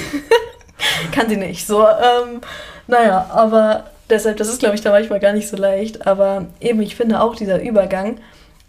kann 1.12 1.28
sie 1.28 1.36
nicht. 1.36 1.66
So, 1.66 1.82
ähm, 1.82 2.40
naja, 2.86 3.30
aber 3.32 3.84
deshalb, 4.10 4.36
das 4.36 4.48
ist, 4.48 4.60
glaube 4.60 4.74
ich, 4.74 4.80
da 4.80 4.90
manchmal 4.90 5.20
gar 5.20 5.32
nicht 5.32 5.48
so 5.48 5.56
leicht. 5.56 6.06
Aber 6.06 6.46
eben, 6.60 6.80
ich 6.82 6.96
finde 6.96 7.20
auch 7.20 7.36
dieser 7.36 7.60
Übergang, 7.60 8.18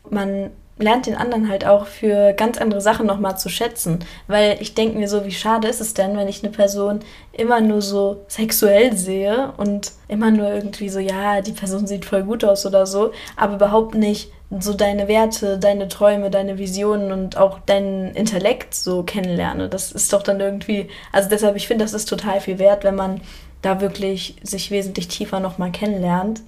man 0.09 0.51
lernt 0.79 1.07
den 1.07 1.15
anderen 1.15 1.49
halt 1.49 1.65
auch 1.65 1.87
für 1.87 2.33
ganz 2.33 2.57
andere 2.57 2.79
Sachen 2.81 3.05
nochmal 3.05 3.37
zu 3.37 3.49
schätzen. 3.49 3.99
Weil 4.27 4.57
ich 4.61 4.73
denke 4.73 4.97
mir 4.97 5.09
so, 5.09 5.25
wie 5.25 5.31
schade 5.31 5.67
ist 5.67 5.81
es 5.81 5.93
denn, 5.93 6.17
wenn 6.17 6.27
ich 6.27 6.41
eine 6.41 6.51
Person 6.51 7.01
immer 7.33 7.59
nur 7.59 7.81
so 7.81 8.23
sexuell 8.27 8.95
sehe 8.95 9.53
und 9.57 9.91
immer 10.07 10.31
nur 10.31 10.51
irgendwie 10.51 10.89
so, 10.89 10.99
ja, 10.99 11.41
die 11.41 11.51
Person 11.51 11.85
sieht 11.85 12.05
voll 12.05 12.23
gut 12.23 12.45
aus 12.45 12.65
oder 12.65 12.85
so, 12.85 13.11
aber 13.35 13.55
überhaupt 13.55 13.95
nicht 13.95 14.31
so 14.59 14.73
deine 14.73 15.07
Werte, 15.07 15.59
deine 15.59 15.89
Träume, 15.89 16.31
deine 16.31 16.57
Visionen 16.57 17.11
und 17.11 17.37
auch 17.37 17.59
deinen 17.59 18.15
Intellekt 18.15 18.73
so 18.73 19.03
kennenlerne. 19.03 19.69
Das 19.69 19.91
ist 19.91 20.11
doch 20.11 20.23
dann 20.23 20.39
irgendwie, 20.39 20.89
also 21.11 21.29
deshalb, 21.29 21.55
ich 21.55 21.67
finde, 21.67 21.85
das 21.85 21.93
ist 21.93 22.05
total 22.05 22.39
viel 22.39 22.57
wert, 22.57 22.83
wenn 22.83 22.95
man 22.95 23.21
da 23.61 23.81
wirklich 23.81 24.35
sich 24.43 24.71
wesentlich 24.71 25.07
tiefer 25.07 25.39
nochmal 25.39 25.71
kennenlernt. 25.71 26.41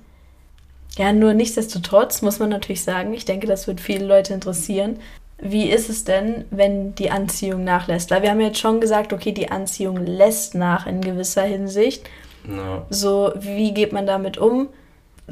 Ja, 0.97 1.13
nur 1.13 1.33
nichtsdestotrotz 1.33 2.21
muss 2.21 2.39
man 2.39 2.49
natürlich 2.49 2.83
sagen, 2.83 3.13
ich 3.13 3.25
denke, 3.25 3.47
das 3.47 3.67
wird 3.67 3.79
viele 3.79 4.05
Leute 4.05 4.33
interessieren. 4.33 4.99
Wie 5.37 5.69
ist 5.69 5.89
es 5.89 6.03
denn, 6.03 6.45
wenn 6.51 6.93
die 6.95 7.09
Anziehung 7.09 7.63
nachlässt? 7.63 8.11
Weil 8.11 8.21
wir 8.21 8.29
haben 8.29 8.41
jetzt 8.41 8.59
schon 8.59 8.79
gesagt, 8.79 9.11
okay, 9.11 9.31
die 9.31 9.49
Anziehung 9.49 9.97
lässt 9.97 10.53
nach 10.53 10.85
in 10.85 11.01
gewisser 11.01 11.43
Hinsicht. 11.43 12.07
No. 12.45 12.85
So, 12.89 13.31
wie 13.39 13.73
geht 13.73 13.93
man 13.93 14.05
damit 14.05 14.37
um? 14.37 14.67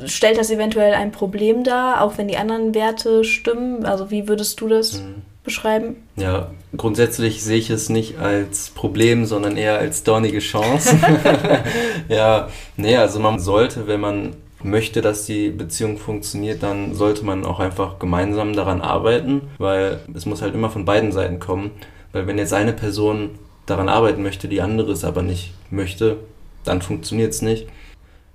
Stellt 0.06 0.38
das 0.38 0.50
eventuell 0.50 0.94
ein 0.94 1.12
Problem 1.12 1.64
dar, 1.64 2.02
auch 2.02 2.18
wenn 2.18 2.28
die 2.28 2.38
anderen 2.38 2.74
Werte 2.74 3.24
stimmen? 3.24 3.86
Also, 3.86 4.10
wie 4.12 4.28
würdest 4.28 4.62
du 4.62 4.68
das 4.68 5.02
mhm. 5.02 5.24
Beschreiben? 5.44 5.96
Ja, 6.16 6.52
grundsätzlich 6.76 7.44
sehe 7.44 7.58
ich 7.58 7.70
es 7.70 7.90
nicht 7.90 8.20
als 8.20 8.70
Problem, 8.70 9.26
sondern 9.26 9.58
eher 9.58 9.80
als 9.80 10.04
dornige 10.04 10.40
Chance. 10.40 10.98
ja, 12.10 12.50
nee, 12.78 12.96
also 12.98 13.20
man 13.20 13.40
sollte, 13.40 13.88
wenn 13.88 14.00
man 14.00 14.36
möchte, 14.64 15.02
dass 15.02 15.26
die 15.26 15.50
Beziehung 15.50 15.98
funktioniert, 15.98 16.64
dann 16.64 16.94
sollte 16.94 17.26
man 17.26 17.46
auch 17.46 17.60
einfach 17.60 18.00
gemeinsam 18.00 18.54
daran 18.54 18.82
arbeiten, 18.82 19.42
weil 19.58 20.00
es 20.14 20.26
muss 20.26 20.42
halt 20.42 20.54
immer 20.54 20.70
von 20.70 20.86
beiden 20.86 21.12
Seiten 21.12 21.40
kommen. 21.40 21.72
Weil 22.12 22.28
wenn 22.28 22.38
jetzt 22.38 22.54
eine 22.54 22.74
Person 22.74 23.32
daran 23.66 23.90
arbeiten 23.90 24.24
möchte, 24.24 24.48
die 24.48 24.62
andere 24.62 24.92
es 24.92 25.04
aber 25.04 25.22
nicht 25.22 25.54
möchte, 25.70 26.18
dann 26.64 26.82
funktioniert 26.82 27.34
es 27.34 27.42
nicht. 27.42 27.68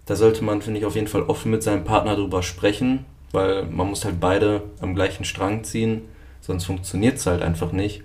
Da 0.06 0.16
sollte 0.16 0.44
man, 0.44 0.62
finde 0.62 0.80
ich, 0.80 0.86
auf 0.86 0.94
jeden 0.94 1.08
Fall 1.08 1.22
offen 1.22 1.50
mit 1.50 1.62
seinem 1.62 1.84
Partner 1.84 2.14
drüber 2.14 2.42
sprechen, 2.42 3.04
weil 3.32 3.64
man 3.64 3.88
muss 3.88 4.04
halt 4.04 4.20
beide 4.20 4.62
am 4.80 4.94
gleichen 4.94 5.24
Strang 5.24 5.64
ziehen, 5.64 6.02
sonst 6.44 6.64
funktioniert 6.64 7.16
es 7.16 7.26
halt 7.26 7.42
einfach 7.42 7.72
nicht. 7.72 8.02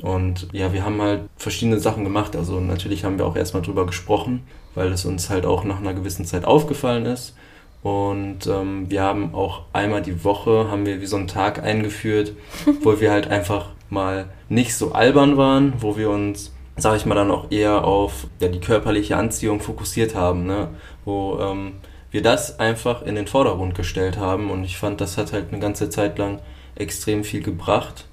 Und 0.00 0.48
ja, 0.52 0.72
wir 0.72 0.84
haben 0.84 1.00
halt 1.02 1.22
verschiedene 1.36 1.80
Sachen 1.80 2.04
gemacht. 2.04 2.36
Also 2.36 2.60
natürlich 2.60 3.04
haben 3.04 3.18
wir 3.18 3.26
auch 3.26 3.36
erstmal 3.36 3.62
drüber 3.62 3.86
gesprochen, 3.86 4.42
weil 4.74 4.92
es 4.92 5.04
uns 5.04 5.30
halt 5.30 5.44
auch 5.44 5.64
nach 5.64 5.78
einer 5.78 5.94
gewissen 5.94 6.24
Zeit 6.24 6.44
aufgefallen 6.44 7.06
ist. 7.06 7.34
Und 7.82 8.46
ähm, 8.46 8.90
wir 8.90 9.02
haben 9.02 9.34
auch 9.34 9.62
einmal 9.72 10.02
die 10.02 10.24
Woche, 10.24 10.70
haben 10.70 10.84
wir 10.84 11.00
wie 11.00 11.06
so 11.06 11.16
einen 11.16 11.28
Tag 11.28 11.62
eingeführt, 11.62 12.32
wo 12.82 13.00
wir 13.00 13.10
halt 13.10 13.28
einfach 13.28 13.70
mal 13.88 14.28
nicht 14.48 14.74
so 14.74 14.92
albern 14.92 15.36
waren, 15.36 15.74
wo 15.78 15.96
wir 15.96 16.10
uns, 16.10 16.52
sag 16.76 16.96
ich 16.96 17.06
mal, 17.06 17.14
dann 17.14 17.30
auch 17.30 17.50
eher 17.50 17.84
auf 17.84 18.26
ja, 18.40 18.48
die 18.48 18.60
körperliche 18.60 19.16
Anziehung 19.16 19.60
fokussiert 19.60 20.14
haben, 20.14 20.46
ne? 20.46 20.68
wo 21.04 21.38
ähm, 21.40 21.74
wir 22.10 22.22
das 22.22 22.58
einfach 22.58 23.02
in 23.02 23.14
den 23.14 23.26
Vordergrund 23.26 23.74
gestellt 23.74 24.18
haben 24.18 24.50
und 24.50 24.64
ich 24.64 24.76
fand, 24.76 25.00
das 25.00 25.16
hat 25.16 25.32
halt 25.32 25.46
eine 25.50 25.60
ganze 25.60 25.88
Zeit 25.88 26.18
lang 26.18 26.40
extrem 26.78 27.24
viel 27.24 27.42
gebracht. 27.42 28.06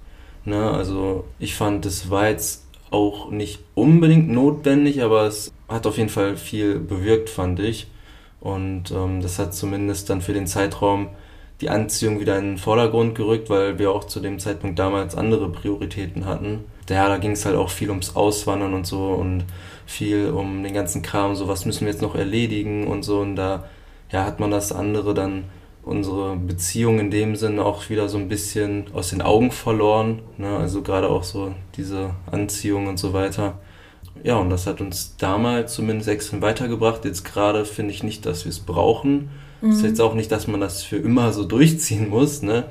Ne? 0.44 0.70
Also 0.72 1.26
ich 1.40 1.56
fand, 1.56 1.86
das 1.86 2.10
war 2.10 2.30
jetzt 2.30 2.66
auch 2.92 3.30
nicht 3.32 3.60
unbedingt 3.74 4.30
notwendig, 4.30 5.04
aber 5.04 5.24
es 5.24 5.52
hat 5.68 5.88
auf 5.88 5.98
jeden 5.98 6.10
Fall 6.10 6.38
viel 6.38 6.80
bewirkt, 6.80 7.30
fand 7.30 7.60
ich. 7.60 7.88
Und 8.40 8.92
ähm, 8.92 9.22
das 9.22 9.40
hat 9.40 9.54
zumindest 9.54 10.10
dann 10.10 10.22
für 10.22 10.34
den 10.34 10.48
Zeitraum 10.48 11.10
die 11.62 11.70
Anziehung 11.70 12.20
wieder 12.20 12.38
in 12.38 12.46
den 12.46 12.58
Vordergrund 12.58 13.16
gerückt, 13.16 13.50
weil 13.50 13.80
wir 13.80 13.92
auch 13.92 14.04
zu 14.04 14.20
dem 14.20 14.40
Zeitpunkt 14.40 14.78
damals 14.78 15.16
andere 15.16 15.50
Prioritäten 15.50 16.26
hatten. 16.26 16.66
Ja, 16.90 17.08
da 17.08 17.18
ging 17.18 17.32
es 17.32 17.46
halt 17.46 17.56
auch 17.56 17.70
viel 17.70 17.90
ums 17.90 18.16
Auswandern 18.16 18.74
und 18.74 18.86
so 18.86 19.08
und 19.08 19.46
viel 19.86 20.30
um 20.30 20.64
den 20.64 20.74
ganzen 20.74 21.02
Kram, 21.02 21.36
so 21.36 21.48
was 21.48 21.66
müssen 21.66 21.86
wir 21.86 21.94
jetzt 21.94 22.02
noch 22.02 22.16
erledigen 22.16 22.88
und 22.88 23.04
so. 23.04 23.20
Und 23.20 23.36
da 23.36 23.64
ja, 24.12 24.26
hat 24.26 24.40
man 24.40 24.52
das 24.52 24.72
andere 24.72 25.14
dann, 25.14 25.46
unsere 25.86 26.36
Beziehung 26.36 27.00
in 27.00 27.12
dem 27.12 27.36
Sinne 27.36 27.64
auch 27.64 27.90
wieder 27.90 28.10
so 28.10 28.18
ein 28.18 28.28
bisschen 28.28 28.86
aus 28.94 29.12
den 29.12 29.22
Augen 29.22 29.52
verloren. 29.52 30.20
Ne? 30.38 30.58
Also 30.58 30.82
gerade 30.82 31.10
auch 31.10 31.24
so 31.24 31.54
diese 31.78 32.16
Anziehung 32.30 32.88
und 32.88 32.98
so 32.98 33.14
weiter. 33.14 33.60
Ja, 34.24 34.38
und 34.38 34.50
das 34.50 34.66
hat 34.66 34.82
uns 34.82 35.16
damals 35.18 35.74
zumindest 35.74 36.10
extrem 36.10 36.42
weitergebracht. 36.42 37.06
Jetzt 37.06 37.24
gerade 37.24 37.66
finde 37.66 37.94
ich 37.94 38.02
nicht, 38.02 38.26
dass 38.26 38.46
wir 38.46 38.50
es 38.50 38.60
brauchen. 38.60 39.30
Mhm. 39.62 39.72
Ist 39.72 39.84
jetzt 39.84 40.02
auch 40.02 40.16
nicht, 40.16 40.32
dass 40.32 40.48
man 40.48 40.60
das 40.60 40.84
für 40.84 40.98
immer 40.98 41.32
so 41.32 41.46
durchziehen 41.46 42.10
muss. 42.10 42.42
Ne? 42.42 42.66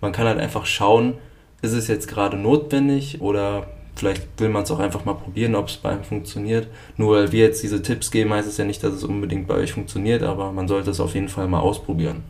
Man 0.00 0.10
kann 0.10 0.26
halt 0.26 0.40
einfach 0.40 0.66
schauen, 0.66 1.14
ist 1.62 1.72
es 1.72 1.86
jetzt 1.86 2.08
gerade 2.08 2.36
notwendig 2.36 3.20
oder 3.20 3.68
vielleicht 3.94 4.22
will 4.38 4.48
man 4.48 4.64
es 4.64 4.70
auch 4.72 4.80
einfach 4.80 5.04
mal 5.04 5.14
probieren, 5.14 5.54
ob 5.54 5.68
es 5.68 5.76
bei 5.76 5.90
einem 5.90 6.04
funktioniert. 6.04 6.66
Nur 6.96 7.14
weil 7.14 7.32
wir 7.32 7.44
jetzt 7.44 7.62
diese 7.62 7.80
Tipps 7.80 8.10
geben, 8.10 8.32
heißt 8.32 8.48
es 8.48 8.56
ja 8.56 8.64
nicht, 8.64 8.82
dass 8.82 8.92
es 8.92 9.04
unbedingt 9.04 9.46
bei 9.46 9.54
euch 9.54 9.72
funktioniert, 9.72 10.24
aber 10.24 10.50
man 10.50 10.66
sollte 10.66 10.90
es 10.90 11.00
auf 11.00 11.14
jeden 11.14 11.28
Fall 11.28 11.46
mal 11.46 11.60
ausprobieren. 11.60 12.24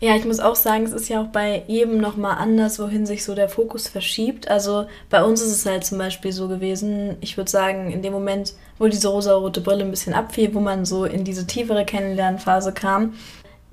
Ja, 0.00 0.14
ich 0.14 0.24
muss 0.24 0.38
auch 0.38 0.54
sagen, 0.54 0.84
es 0.84 0.92
ist 0.92 1.08
ja 1.08 1.20
auch 1.20 1.26
bei 1.26 1.64
jedem 1.66 1.98
nochmal 1.98 2.36
anders, 2.38 2.78
wohin 2.78 3.04
sich 3.04 3.24
so 3.24 3.34
der 3.34 3.48
Fokus 3.48 3.88
verschiebt. 3.88 4.48
Also 4.48 4.86
bei 5.10 5.24
uns 5.24 5.42
ist 5.42 5.50
es 5.50 5.66
halt 5.66 5.84
zum 5.84 5.98
Beispiel 5.98 6.30
so 6.30 6.46
gewesen, 6.46 7.16
ich 7.20 7.36
würde 7.36 7.50
sagen, 7.50 7.90
in 7.90 8.00
dem 8.02 8.12
Moment, 8.12 8.54
wo 8.78 8.86
diese 8.86 9.08
rosa-rote 9.08 9.60
Brille 9.60 9.84
ein 9.84 9.90
bisschen 9.90 10.14
abfiel, 10.14 10.54
wo 10.54 10.60
man 10.60 10.84
so 10.84 11.04
in 11.04 11.24
diese 11.24 11.48
tiefere 11.48 11.84
Kennenlernphase 11.84 12.72
kam, 12.72 13.14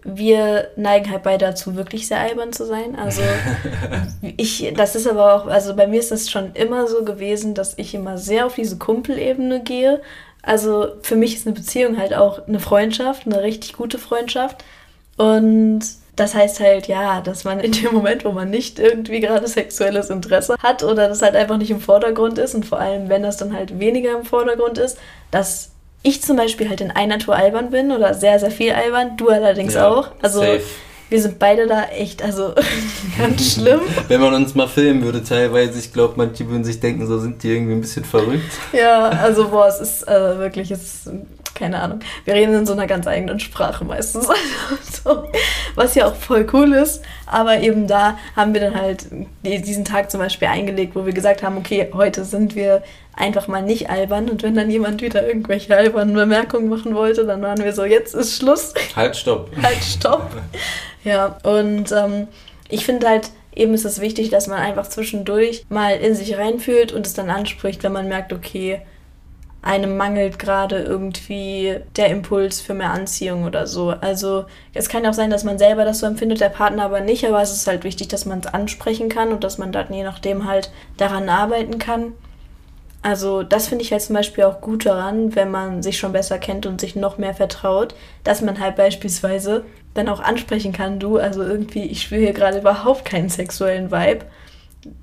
wir 0.04 0.70
neigen 0.76 1.12
halt 1.12 1.24
beide 1.24 1.46
dazu, 1.46 1.76
wirklich 1.76 2.08
sehr 2.08 2.20
albern 2.20 2.54
zu 2.54 2.66
sein. 2.66 2.96
Also 2.96 3.22
ich, 4.38 4.72
das 4.76 4.96
ist 4.96 5.08
aber 5.08 5.36
auch, 5.36 5.48
also 5.48 5.76
bei 5.76 5.86
mir 5.86 6.00
ist 6.00 6.12
es 6.12 6.32
schon 6.32 6.54
immer 6.54 6.88
so 6.88 7.04
gewesen, 7.04 7.54
dass 7.54 7.78
ich 7.78 7.94
immer 7.94 8.18
sehr 8.18 8.48
auf 8.48 8.56
diese 8.56 8.78
Kumpelebene 8.78 9.62
gehe. 9.62 10.02
Also 10.42 10.88
für 11.02 11.16
mich 11.16 11.36
ist 11.36 11.46
eine 11.46 11.56
Beziehung 11.56 11.98
halt 11.98 12.16
auch 12.16 12.48
eine 12.48 12.60
Freundschaft, 12.60 13.28
eine 13.28 13.44
richtig 13.44 13.74
gute 13.74 14.00
Freundschaft. 14.00 14.64
Und 15.18 15.82
das 16.16 16.34
heißt 16.34 16.60
halt, 16.60 16.88
ja, 16.88 17.22
dass 17.22 17.44
man 17.44 17.60
in 17.60 17.72
dem 17.72 17.94
Moment, 17.94 18.24
wo 18.24 18.32
man 18.32 18.50
nicht 18.50 18.80
irgendwie 18.80 19.20
gerade 19.20 19.48
sexuelles 19.48 20.10
Interesse 20.10 20.56
hat 20.60 20.84
oder 20.84 21.10
das 21.10 21.22
halt 21.22 21.36
einfach 21.36 21.58
nicht 21.58 21.72
im 21.72 21.82
Vordergrund 21.82 22.38
ist 22.38 22.56
und 22.56 22.66
vor 22.66 22.80
allem, 22.80 23.10
wenn 23.10 23.24
das 23.24 23.38
dann 23.38 23.54
halt 23.54 23.80
weniger 23.80 24.18
im 24.18 24.26
Vordergrund 24.26 24.78
ist, 24.78 24.98
dass 25.32 25.72
ich 26.04 26.22
zum 26.22 26.38
Beispiel 26.38 26.70
halt 26.70 26.82
in 26.82 26.92
einer 26.92 27.20
Tour 27.20 27.36
albern 27.36 27.72
bin 27.72 27.92
oder 27.92 28.14
sehr, 28.14 28.40
sehr 28.40 28.52
viel 28.52 28.72
albern, 28.72 29.18
du 29.18 29.30
allerdings 29.30 29.74
ja, 29.74 29.90
auch. 29.90 30.10
Also 30.22 30.40
safe. 30.40 30.62
wir 31.10 31.22
sind 31.22 31.40
beide 31.40 31.68
da 31.68 31.86
echt, 31.86 32.24
also 32.24 32.54
ganz 33.18 33.54
schlimm. 33.54 33.82
Wenn 34.08 34.22
man 34.22 34.36
uns 34.36 34.56
mal 34.56 34.68
filmen 34.68 35.04
würde 35.04 35.24
teilweise, 35.24 35.80
ich 35.80 35.92
glaube, 35.92 36.14
manche 36.16 36.48
würden 36.48 36.64
sich 36.64 36.80
denken, 36.80 37.08
so 37.08 37.20
sind 37.20 37.42
die 37.44 37.50
irgendwie 37.50 37.74
ein 37.74 37.82
bisschen 37.82 38.06
verrückt. 38.06 38.54
Ja, 38.72 39.10
also 39.10 39.50
boah, 39.50 39.68
es 39.68 39.82
ist 39.82 40.08
äh, 40.08 40.38
wirklich, 40.38 40.70
es 40.72 40.84
ist 40.84 41.10
keine 41.56 41.82
Ahnung. 41.82 42.00
Wir 42.26 42.36
reden 42.36 42.54
in 42.54 42.66
so 42.66 42.74
einer 42.74 42.86
ganz 42.86 43.08
eigenen 43.08 43.40
Sprache 43.40 43.84
meistens. 43.86 44.28
so, 45.04 45.24
was 45.74 45.96
ja 45.96 46.08
auch 46.08 46.16
voll 46.16 46.46
cool 46.54 46.74
ist. 46.74 47.02
Aber 47.26 47.60
eben 47.60 47.88
da 47.88 48.18
haben 48.36 48.54
wir 48.54 48.62
dann 48.62 48.76
halt 48.76 49.08
diesen 49.44 49.86
Tag 49.86 50.12
zum 50.12 50.20
Beispiel 50.20 50.50
eingelegt, 50.50 50.96
wo 50.96 51.06
wir 51.06 51.14
gesagt 51.14 51.42
haben, 51.42 51.58
okay, 51.58 51.90
heute 51.94 52.26
sind 52.26 52.56
wir 52.56 52.84
einfach 53.16 53.48
mal 53.48 53.62
nicht 53.62 53.90
albern. 53.90 54.30
Und 54.30 54.44
wenn 54.44 54.56
dann 54.56 54.70
jemand 54.70 55.02
wieder 55.02 55.26
irgendwelche 55.28 55.76
albernen 55.76 56.14
Bemerkungen 56.14 56.70
machen 56.70 56.94
wollte, 56.94 57.26
dann 57.26 57.42
waren 57.42 57.64
wir 57.64 57.74
so, 57.74 57.86
jetzt 57.86 58.14
ist 58.14 58.38
Schluss. 58.38 58.74
Halt, 58.96 59.16
stopp. 59.16 59.50
halt, 59.64 59.84
stopp. 59.84 60.30
Ja, 61.04 61.38
und 61.44 61.92
ähm, 61.92 62.28
ich 62.68 62.86
finde 62.86 63.08
halt, 63.08 63.30
eben 63.56 63.74
ist 63.74 63.86
es 63.86 64.02
wichtig, 64.02 64.30
dass 64.30 64.48
man 64.48 64.60
einfach 64.60 64.88
zwischendurch 64.90 65.66
mal 65.70 65.96
in 65.98 66.16
sich 66.16 66.38
reinfühlt 66.38 66.92
und 66.92 67.06
es 67.06 67.14
dann 67.14 67.30
anspricht, 67.30 67.84
wenn 67.84 67.94
man 67.94 68.10
merkt, 68.10 68.34
okay, 68.34 68.82
einem 69.66 69.98
mangelt 69.98 70.38
gerade 70.38 70.78
irgendwie 70.78 71.78
der 71.96 72.10
Impuls 72.10 72.62
für 72.62 72.76
mehr 72.76 72.92
Anziehung 72.92 73.46
oder 73.46 73.66
so. 73.66 73.90
Also 73.90 74.46
es 74.74 74.90
kann 74.90 75.06
auch 75.08 75.14
sein, 75.14 75.32
dass 75.32 75.44
man 75.44 75.58
selber 75.58 75.86
das 75.86 76.00
so 76.00 76.06
empfindet, 76.06 76.40
der 76.40 76.50
Partner 76.50 76.86
aber 76.86 77.02
nicht, 77.02 77.26
aber 77.26 77.42
es 77.42 77.52
ist 77.52 77.66
halt 77.66 77.84
wichtig, 77.84 78.08
dass 78.08 78.26
man 78.26 78.40
es 78.40 78.48
ansprechen 78.48 79.10
kann 79.10 79.30
und 79.30 79.44
dass 79.44 79.58
man 79.58 79.72
dann 79.72 79.92
je 79.92 80.04
nachdem 80.04 80.48
halt 80.48 80.72
daran 80.98 81.30
arbeiten 81.30 81.80
kann. 81.80 82.14
Also 83.02 83.42
das 83.42 83.68
finde 83.68 83.84
ich 83.84 83.92
halt 83.92 84.04
zum 84.04 84.16
Beispiel 84.16 84.44
auch 84.44 84.62
gut 84.62 84.86
daran, 84.86 85.36
wenn 85.36 85.50
man 85.50 85.82
sich 85.82 85.98
schon 85.98 86.14
besser 86.14 86.38
kennt 86.38 86.68
und 86.68 86.80
sich 86.80 86.96
noch 86.96 87.18
mehr 87.18 87.34
vertraut, 87.34 87.96
dass 88.24 88.42
man 88.42 88.60
halt 88.60 88.76
beispielsweise 88.76 89.66
dann 89.96 90.10
auch 90.10 90.20
ansprechen 90.20 90.74
kann, 90.74 91.00
du, 91.00 91.18
also 91.18 91.42
irgendwie, 91.42 91.86
ich 91.86 92.04
spüre 92.04 92.22
hier 92.22 92.34
gerade 92.34 92.60
überhaupt 92.60 93.06
keinen 93.06 93.30
sexuellen 93.30 93.92
Vibe. 93.92 94.26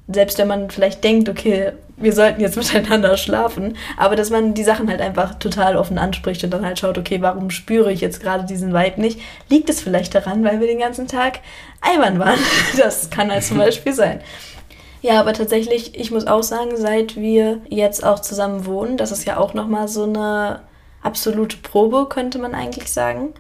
Selbst 0.09 0.39
wenn 0.39 0.49
man 0.49 0.71
vielleicht 0.71 1.03
denkt, 1.05 1.29
okay, 1.29 1.73
wir 1.97 2.13
sollten 2.13 2.41
jetzt 2.41 2.57
miteinander 2.75 3.17
schlafen, 3.17 3.77
aber 3.97 4.17
dass 4.17 4.31
man 4.31 4.55
die 4.55 4.65
Sachen 4.65 4.89
halt 4.89 5.01
einfach 5.01 5.35
total 5.39 5.77
offen 5.77 5.99
anspricht 5.99 6.43
und 6.45 6.51
dann 6.51 6.65
halt 6.65 6.79
schaut, 6.79 6.99
okay, 6.99 7.21
warum 7.21 7.51
spüre 7.51 7.93
ich 7.93 8.01
jetzt 8.01 8.21
gerade 8.21 8.45
diesen 8.45 8.75
Vibe 8.75 9.01
nicht? 9.01 9.21
Liegt 9.49 9.71
es 9.71 9.81
vielleicht 9.81 10.15
daran, 10.15 10.45
weil 10.45 10.61
wir 10.61 10.67
den 10.67 10.79
ganzen 10.79 11.09
Tag 11.09 11.41
albern 11.81 12.19
waren? 12.19 12.39
Das 12.77 13.11
kann 13.11 13.31
halt 13.31 13.45
zum 13.45 13.59
Beispiel 13.59 13.93
sein. 13.93 14.21
Ja, 15.03 15.19
aber 15.19 15.33
tatsächlich, 15.33 15.99
ich 15.99 16.11
muss 16.11 16.27
auch 16.27 16.45
sagen, 16.45 16.77
seit 16.77 17.17
wir 17.17 17.61
jetzt 17.69 18.05
auch 18.05 18.21
zusammen 18.21 18.67
wohnen, 18.67 18.97
das 18.97 19.11
ist 19.11 19.27
ja 19.27 19.37
auch 19.37 19.53
nochmal 19.53 19.89
so 19.89 20.05
eine 20.05 20.61
absolute 21.03 21.57
Probe, 21.57 22.07
könnte 22.09 22.39
man 22.39 22.55
eigentlich 22.55 22.91
sagen. 22.93 23.35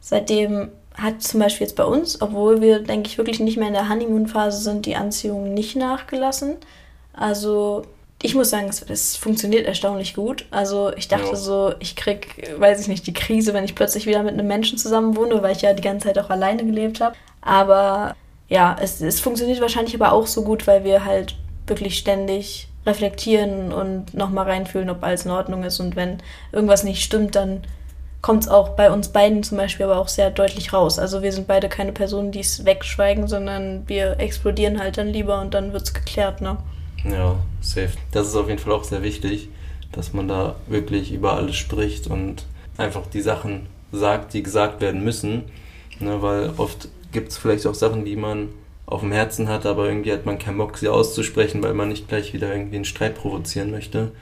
Seitdem 0.00 0.70
hat 0.96 1.22
zum 1.22 1.40
Beispiel 1.40 1.66
jetzt 1.66 1.76
bei 1.76 1.84
uns, 1.84 2.20
obwohl 2.22 2.60
wir, 2.60 2.80
denke 2.80 3.08
ich, 3.08 3.18
wirklich 3.18 3.40
nicht 3.40 3.58
mehr 3.58 3.68
in 3.68 3.74
der 3.74 3.88
Honeymoon-Phase 3.88 4.62
sind, 4.62 4.86
die 4.86 4.96
Anziehung 4.96 5.52
nicht 5.52 5.76
nachgelassen. 5.76 6.56
Also 7.12 7.82
ich 8.22 8.34
muss 8.34 8.50
sagen, 8.50 8.68
es, 8.68 8.82
es, 8.82 9.16
funktioniert 9.16 9.66
erstaunlich 9.66 10.14
gut. 10.14 10.46
Also 10.50 10.92
ich 10.96 11.08
dachte 11.08 11.30
ja. 11.30 11.36
so, 11.36 11.74
ich 11.80 11.96
krieg, 11.96 12.54
weiß 12.58 12.80
ich 12.80 12.88
nicht, 12.88 13.06
die 13.06 13.12
Krise, 13.12 13.52
wenn 13.52 13.64
ich 13.64 13.74
plötzlich 13.74 14.06
wieder 14.06 14.22
mit 14.22 14.32
einem 14.32 14.46
Menschen 14.46 14.78
zusammen 14.78 15.16
wohne, 15.16 15.42
weil 15.42 15.54
ich 15.54 15.62
ja 15.62 15.74
die 15.74 15.82
ganze 15.82 16.08
Zeit 16.08 16.18
auch 16.18 16.30
alleine 16.30 16.64
gelebt 16.64 17.00
habe. 17.00 17.14
Aber 17.42 18.16
ja, 18.48 18.76
es, 18.80 19.00
es 19.02 19.20
funktioniert 19.20 19.60
wahrscheinlich 19.60 19.94
aber 19.94 20.12
auch 20.12 20.26
so 20.26 20.42
gut, 20.42 20.66
weil 20.66 20.84
wir 20.84 21.04
halt 21.04 21.36
wirklich 21.66 21.98
ständig 21.98 22.68
reflektieren 22.86 23.72
und 23.72 24.14
nochmal 24.14 24.46
reinfühlen, 24.46 24.88
ob 24.88 25.02
alles 25.02 25.26
in 25.26 25.32
Ordnung 25.32 25.64
ist. 25.64 25.80
Und 25.80 25.94
wenn 25.94 26.18
irgendwas 26.52 26.84
nicht 26.84 27.02
stimmt, 27.02 27.34
dann 27.34 27.62
kommt 28.22 28.44
es 28.44 28.48
auch 28.48 28.70
bei 28.70 28.90
uns 28.90 29.08
beiden 29.08 29.42
zum 29.42 29.58
Beispiel 29.58 29.86
aber 29.86 29.98
auch 29.98 30.08
sehr 30.08 30.30
deutlich 30.30 30.72
raus. 30.72 30.98
Also 30.98 31.22
wir 31.22 31.32
sind 31.32 31.46
beide 31.46 31.68
keine 31.68 31.92
Personen, 31.92 32.32
die 32.32 32.40
es 32.40 32.64
wegschweigen, 32.64 33.28
sondern 33.28 33.84
wir 33.86 34.18
explodieren 34.18 34.80
halt 34.80 34.98
dann 34.98 35.08
lieber 35.08 35.40
und 35.40 35.54
dann 35.54 35.72
wird 35.72 35.84
es 35.84 35.94
geklärt, 35.94 36.40
ne? 36.40 36.56
Ja, 37.04 37.36
safe. 37.60 37.92
Das 38.12 38.28
ist 38.28 38.36
auf 38.36 38.48
jeden 38.48 38.58
Fall 38.58 38.72
auch 38.72 38.84
sehr 38.84 39.02
wichtig, 39.02 39.48
dass 39.92 40.12
man 40.12 40.28
da 40.28 40.56
wirklich 40.66 41.12
über 41.12 41.34
alles 41.34 41.56
spricht 41.56 42.08
und 42.08 42.44
einfach 42.76 43.06
die 43.06 43.20
Sachen 43.20 43.66
sagt, 43.92 44.34
die 44.34 44.42
gesagt 44.42 44.80
werden 44.80 45.04
müssen. 45.04 45.44
Ne, 45.98 46.20
weil 46.20 46.52
oft 46.56 46.88
gibt 47.12 47.30
es 47.30 47.38
vielleicht 47.38 47.66
auch 47.66 47.74
Sachen, 47.74 48.04
die 48.04 48.16
man 48.16 48.48
auf 48.84 49.00
dem 49.00 49.12
Herzen 49.12 49.48
hat, 49.48 49.66
aber 49.66 49.86
irgendwie 49.86 50.12
hat 50.12 50.26
man 50.26 50.38
keinen 50.38 50.58
Bock, 50.58 50.78
sie 50.78 50.88
auszusprechen, 50.88 51.62
weil 51.62 51.74
man 51.74 51.88
nicht 51.88 52.08
gleich 52.08 52.32
wieder 52.32 52.52
irgendwie 52.52 52.76
einen 52.76 52.84
Streit 52.84 53.16
provozieren 53.16 53.70
möchte. 53.70 54.12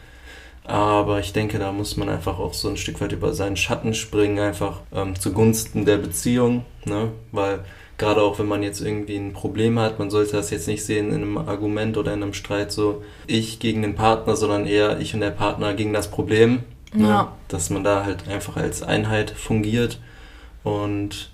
Aber 0.64 1.20
ich 1.20 1.32
denke, 1.32 1.58
da 1.58 1.72
muss 1.72 1.96
man 1.96 2.08
einfach 2.08 2.38
auch 2.38 2.54
so 2.54 2.68
ein 2.68 2.78
Stück 2.78 3.00
weit 3.00 3.12
über 3.12 3.34
seinen 3.34 3.56
Schatten 3.56 3.92
springen, 3.92 4.38
einfach 4.38 4.80
ähm, 4.94 5.18
zugunsten 5.18 5.84
der 5.84 5.98
Beziehung, 5.98 6.64
ne? 6.86 7.12
Weil 7.32 7.60
gerade 7.98 8.22
auch 8.22 8.38
wenn 8.38 8.48
man 8.48 8.62
jetzt 8.62 8.80
irgendwie 8.80 9.16
ein 9.16 9.34
Problem 9.34 9.78
hat, 9.78 9.98
man 9.98 10.10
sollte 10.10 10.32
das 10.32 10.50
jetzt 10.50 10.66
nicht 10.66 10.84
sehen 10.84 11.08
in 11.08 11.16
einem 11.16 11.38
Argument 11.38 11.98
oder 11.98 12.14
in 12.14 12.22
einem 12.22 12.32
Streit 12.32 12.72
so 12.72 13.02
ich 13.26 13.58
gegen 13.58 13.82
den 13.82 13.94
Partner, 13.94 14.36
sondern 14.36 14.66
eher 14.66 14.98
ich 15.00 15.14
und 15.14 15.20
der 15.20 15.30
Partner 15.30 15.74
gegen 15.74 15.92
das 15.92 16.10
Problem. 16.10 16.64
Ne? 16.94 17.08
Ja. 17.08 17.32
Dass 17.48 17.68
man 17.68 17.84
da 17.84 18.04
halt 18.04 18.26
einfach 18.26 18.56
als 18.56 18.82
Einheit 18.82 19.30
fungiert 19.30 20.00
und 20.62 21.30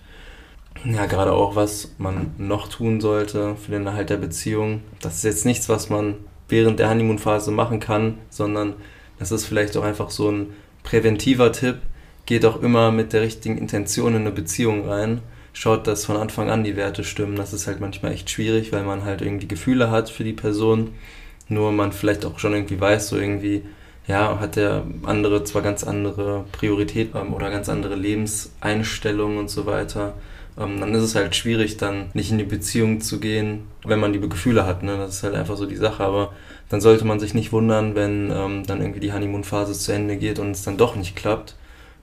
ja, 0.85 1.07
gerade 1.07 1.33
auch, 1.33 1.57
was 1.57 1.94
man 1.98 2.33
noch 2.38 2.68
tun 2.68 3.00
sollte 3.00 3.55
für 3.57 3.72
den 3.72 3.87
Erhalt 3.87 4.11
der 4.11 4.16
Beziehung. 4.16 4.83
Das 5.00 5.16
ist 5.16 5.24
jetzt 5.24 5.46
nichts, 5.46 5.68
was 5.68 5.90
man 5.90 6.16
während 6.48 6.78
der 6.78 6.88
Honeymoon-Phase 6.88 7.50
machen 7.50 7.81
kann, 7.81 8.18
sondern 8.31 8.74
das 9.20 9.30
ist 9.30 9.44
vielleicht 9.44 9.76
auch 9.76 9.85
einfach 9.85 10.11
so 10.11 10.28
ein 10.30 10.48
präventiver 10.83 11.52
Tipp. 11.52 11.76
Geht 12.26 12.44
auch 12.44 12.61
immer 12.62 12.90
mit 12.90 13.12
der 13.12 13.22
richtigen 13.22 13.59
Intention 13.59 14.14
in 14.14 14.22
eine 14.22 14.33
Beziehung 14.33 14.88
rein. 14.88 15.20
Schaut, 15.52 15.87
dass 15.87 16.04
von 16.04 16.16
Anfang 16.16 16.50
an 16.50 16.64
die 16.64 16.76
Werte 16.76 17.04
stimmen. 17.04 17.37
Das 17.37 17.52
ist 17.52 17.66
halt 17.66 17.80
manchmal 17.80 18.12
echt 18.12 18.30
schwierig, 18.30 18.72
weil 18.72 18.83
man 18.83 19.04
halt 19.04 19.20
irgendwie 19.20 19.48
Gefühle 19.48 19.90
hat 19.90 20.11
für 20.11 20.24
die 20.24 20.33
Person. 20.33 20.90
Nur 21.48 21.70
man 21.70 21.92
vielleicht 21.92 22.24
auch 22.24 22.38
schon 22.38 22.54
irgendwie 22.54 22.80
weiß, 22.80 23.09
so 23.09 23.18
irgendwie, 23.18 23.62
ja, 24.06 24.40
hat 24.40 24.56
der 24.56 24.85
andere 25.04 25.44
zwar 25.44 25.62
ganz 25.62 25.85
andere 25.85 26.44
Prioritäten 26.52 27.33
oder 27.33 27.50
ganz 27.50 27.68
andere 27.68 27.96
Lebenseinstellungen 27.96 29.38
und 29.38 29.50
so 29.50 29.66
weiter 29.66 30.14
ähm, 30.61 30.80
dann 30.80 30.94
ist 30.94 31.02
es 31.02 31.14
halt 31.14 31.35
schwierig, 31.35 31.78
dann 31.78 32.11
nicht 32.12 32.30
in 32.30 32.38
die 32.38 32.44
Beziehung 32.44 33.00
zu 33.00 33.18
gehen, 33.18 33.66
wenn 33.85 33.98
man 33.98 34.12
liebe 34.12 34.28
Gefühle 34.28 34.66
hat. 34.66 34.83
Ne? 34.83 34.96
Das 34.98 35.16
ist 35.16 35.22
halt 35.22 35.35
einfach 35.35 35.56
so 35.56 35.66
die 35.66 35.76
Sache. 35.76 36.04
Aber 36.04 36.33
dann 36.70 36.80
sollte 36.80 37.04
man 37.04 37.20
sich 37.20 37.35
nicht 37.35 37.52
wundern, 37.52 37.94
wenn 37.94 38.30
ähm, 38.30 38.64
dann 38.64 38.80
irgendwie 38.80 39.00
die 39.00 39.12
Honeymoon-Phase 39.12 39.74
zu 39.74 39.92
Ende 39.92 40.16
geht 40.16 40.38
und 40.38 40.52
es 40.52 40.62
dann 40.62 40.78
doch 40.78 40.96
nicht 40.96 41.16
klappt. 41.16 41.56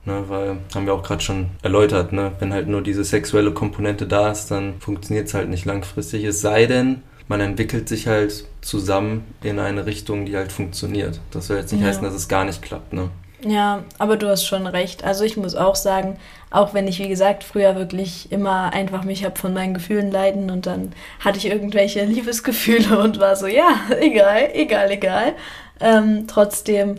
Ne? 0.05 0.25
Weil, 0.27 0.57
haben 0.75 0.85
wir 0.85 0.93
auch 0.93 1.03
gerade 1.03 1.23
schon 1.23 1.47
erläutert, 1.63 2.13
ne? 2.13 2.33
wenn 2.39 2.53
halt 2.53 2.67
nur 2.67 2.81
diese 2.81 3.03
sexuelle 3.03 3.51
Komponente 3.51 4.05
da 4.05 4.29
ist, 4.31 4.51
dann 4.51 4.79
funktioniert 4.79 5.27
es 5.27 5.33
halt 5.33 5.49
nicht 5.49 5.65
langfristig. 5.65 6.23
Es 6.25 6.41
sei 6.41 6.65
denn, 6.65 7.01
man 7.29 7.39
entwickelt 7.39 7.89
sich 7.89 8.07
halt 8.07 8.45
zusammen 8.61 9.23
in 9.41 9.59
eine 9.59 9.85
Richtung, 9.85 10.25
die 10.25 10.35
halt 10.35 10.51
funktioniert. 10.51 11.21
Das 11.31 11.47
soll 11.47 11.57
jetzt 11.57 11.71
nicht 11.71 11.81
ja. 11.81 11.87
heißen, 11.87 12.03
dass 12.03 12.13
es 12.13 12.27
gar 12.27 12.45
nicht 12.45 12.61
klappt. 12.61 12.93
Ne? 12.93 13.09
Ja, 13.45 13.83
aber 13.99 14.17
du 14.17 14.27
hast 14.27 14.45
schon 14.45 14.65
recht. 14.65 15.03
Also 15.03 15.23
ich 15.23 15.37
muss 15.37 15.55
auch 15.55 15.75
sagen, 15.75 16.17
auch 16.49 16.73
wenn 16.73 16.87
ich, 16.87 16.97
wie 16.99 17.07
gesagt, 17.07 17.43
früher 17.43 17.75
wirklich 17.75 18.31
immer 18.31 18.73
einfach 18.73 19.03
mich 19.03 19.23
habe 19.23 19.37
von 19.37 19.53
meinen 19.53 19.75
Gefühlen 19.75 20.11
leiden 20.11 20.49
und 20.49 20.65
dann 20.65 20.93
hatte 21.19 21.37
ich 21.37 21.45
irgendwelche 21.45 22.03
Liebesgefühle 22.05 22.97
und 22.99 23.19
war 23.19 23.35
so, 23.35 23.45
ja, 23.45 23.75
egal, 23.99 24.49
egal, 24.53 24.89
egal. 24.91 25.33
Ähm, 25.79 26.25
trotzdem 26.27 26.95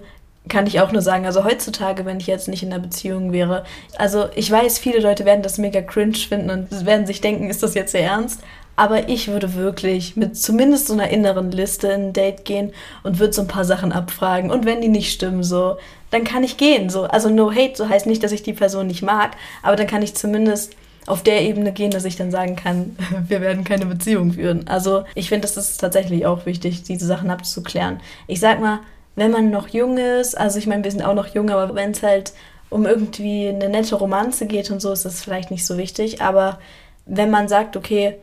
kann 0.48 0.66
ich 0.66 0.80
auch 0.80 0.92
nur 0.92 1.02
sagen, 1.02 1.26
also 1.26 1.44
heutzutage, 1.44 2.06
wenn 2.06 2.20
ich 2.20 2.26
jetzt 2.28 2.48
nicht 2.48 2.62
in 2.62 2.72
einer 2.72 2.82
Beziehung 2.82 3.32
wäre, 3.32 3.64
also 3.98 4.28
ich 4.34 4.50
weiß, 4.50 4.78
viele 4.78 5.00
Leute 5.00 5.24
werden 5.24 5.42
das 5.42 5.58
mega 5.58 5.80
cringe 5.82 6.14
finden 6.14 6.50
und 6.50 6.86
werden 6.86 7.06
sich 7.06 7.20
denken, 7.20 7.50
ist 7.50 7.62
das 7.62 7.74
jetzt 7.74 7.92
sehr 7.92 8.04
ernst? 8.04 8.42
Aber 8.76 9.08
ich 9.08 9.26
würde 9.26 9.54
wirklich 9.54 10.16
mit 10.16 10.38
zumindest 10.38 10.86
so 10.86 10.92
einer 10.92 11.08
inneren 11.08 11.50
Liste 11.50 11.88
in 11.88 12.08
ein 12.08 12.12
Date 12.12 12.44
gehen 12.44 12.72
und 13.02 13.18
würde 13.18 13.32
so 13.32 13.42
ein 13.42 13.48
paar 13.48 13.64
Sachen 13.64 13.90
abfragen. 13.90 14.52
Und 14.52 14.66
wenn 14.66 14.80
die 14.80 14.88
nicht 14.88 15.12
stimmen, 15.12 15.42
so, 15.42 15.78
dann 16.10 16.24
kann 16.24 16.44
ich 16.44 16.56
gehen. 16.56 16.90
So. 16.90 17.04
Also 17.04 17.28
no 17.28 17.50
hate, 17.52 17.76
so 17.76 17.88
heißt 17.88 18.06
nicht, 18.06 18.22
dass 18.22 18.32
ich 18.32 18.42
die 18.42 18.52
Person 18.52 18.86
nicht 18.86 19.02
mag, 19.02 19.32
aber 19.62 19.76
dann 19.76 19.86
kann 19.86 20.02
ich 20.02 20.14
zumindest 20.14 20.74
auf 21.06 21.22
der 21.22 21.42
Ebene 21.42 21.72
gehen, 21.72 21.90
dass 21.90 22.04
ich 22.04 22.16
dann 22.16 22.30
sagen 22.30 22.56
kann, 22.56 22.96
wir 23.28 23.40
werden 23.40 23.64
keine 23.64 23.86
Beziehung 23.86 24.32
führen. 24.32 24.68
Also 24.68 25.04
ich 25.14 25.28
finde, 25.28 25.42
das 25.42 25.56
ist 25.56 25.78
tatsächlich 25.78 26.26
auch 26.26 26.46
wichtig, 26.46 26.82
diese 26.82 27.06
Sachen 27.06 27.30
abzuklären. 27.30 28.00
Ich 28.26 28.40
sag 28.40 28.60
mal, 28.60 28.80
wenn 29.16 29.30
man 29.30 29.50
noch 29.50 29.68
jung 29.68 29.98
ist, 29.98 30.38
also 30.38 30.58
ich 30.58 30.66
meine, 30.66 30.84
wir 30.84 30.90
sind 30.90 31.02
auch 31.02 31.14
noch 31.14 31.34
jung, 31.34 31.50
aber 31.50 31.74
wenn 31.74 31.90
es 31.90 32.02
halt 32.02 32.32
um 32.70 32.86
irgendwie 32.86 33.48
eine 33.48 33.68
nette 33.68 33.96
Romanze 33.96 34.46
geht 34.46 34.70
und 34.70 34.80
so, 34.80 34.92
ist 34.92 35.04
das 35.04 35.22
vielleicht 35.22 35.50
nicht 35.50 35.66
so 35.66 35.78
wichtig. 35.78 36.20
Aber 36.20 36.58
wenn 37.06 37.30
man 37.30 37.48
sagt, 37.48 37.76
okay, 37.76 38.18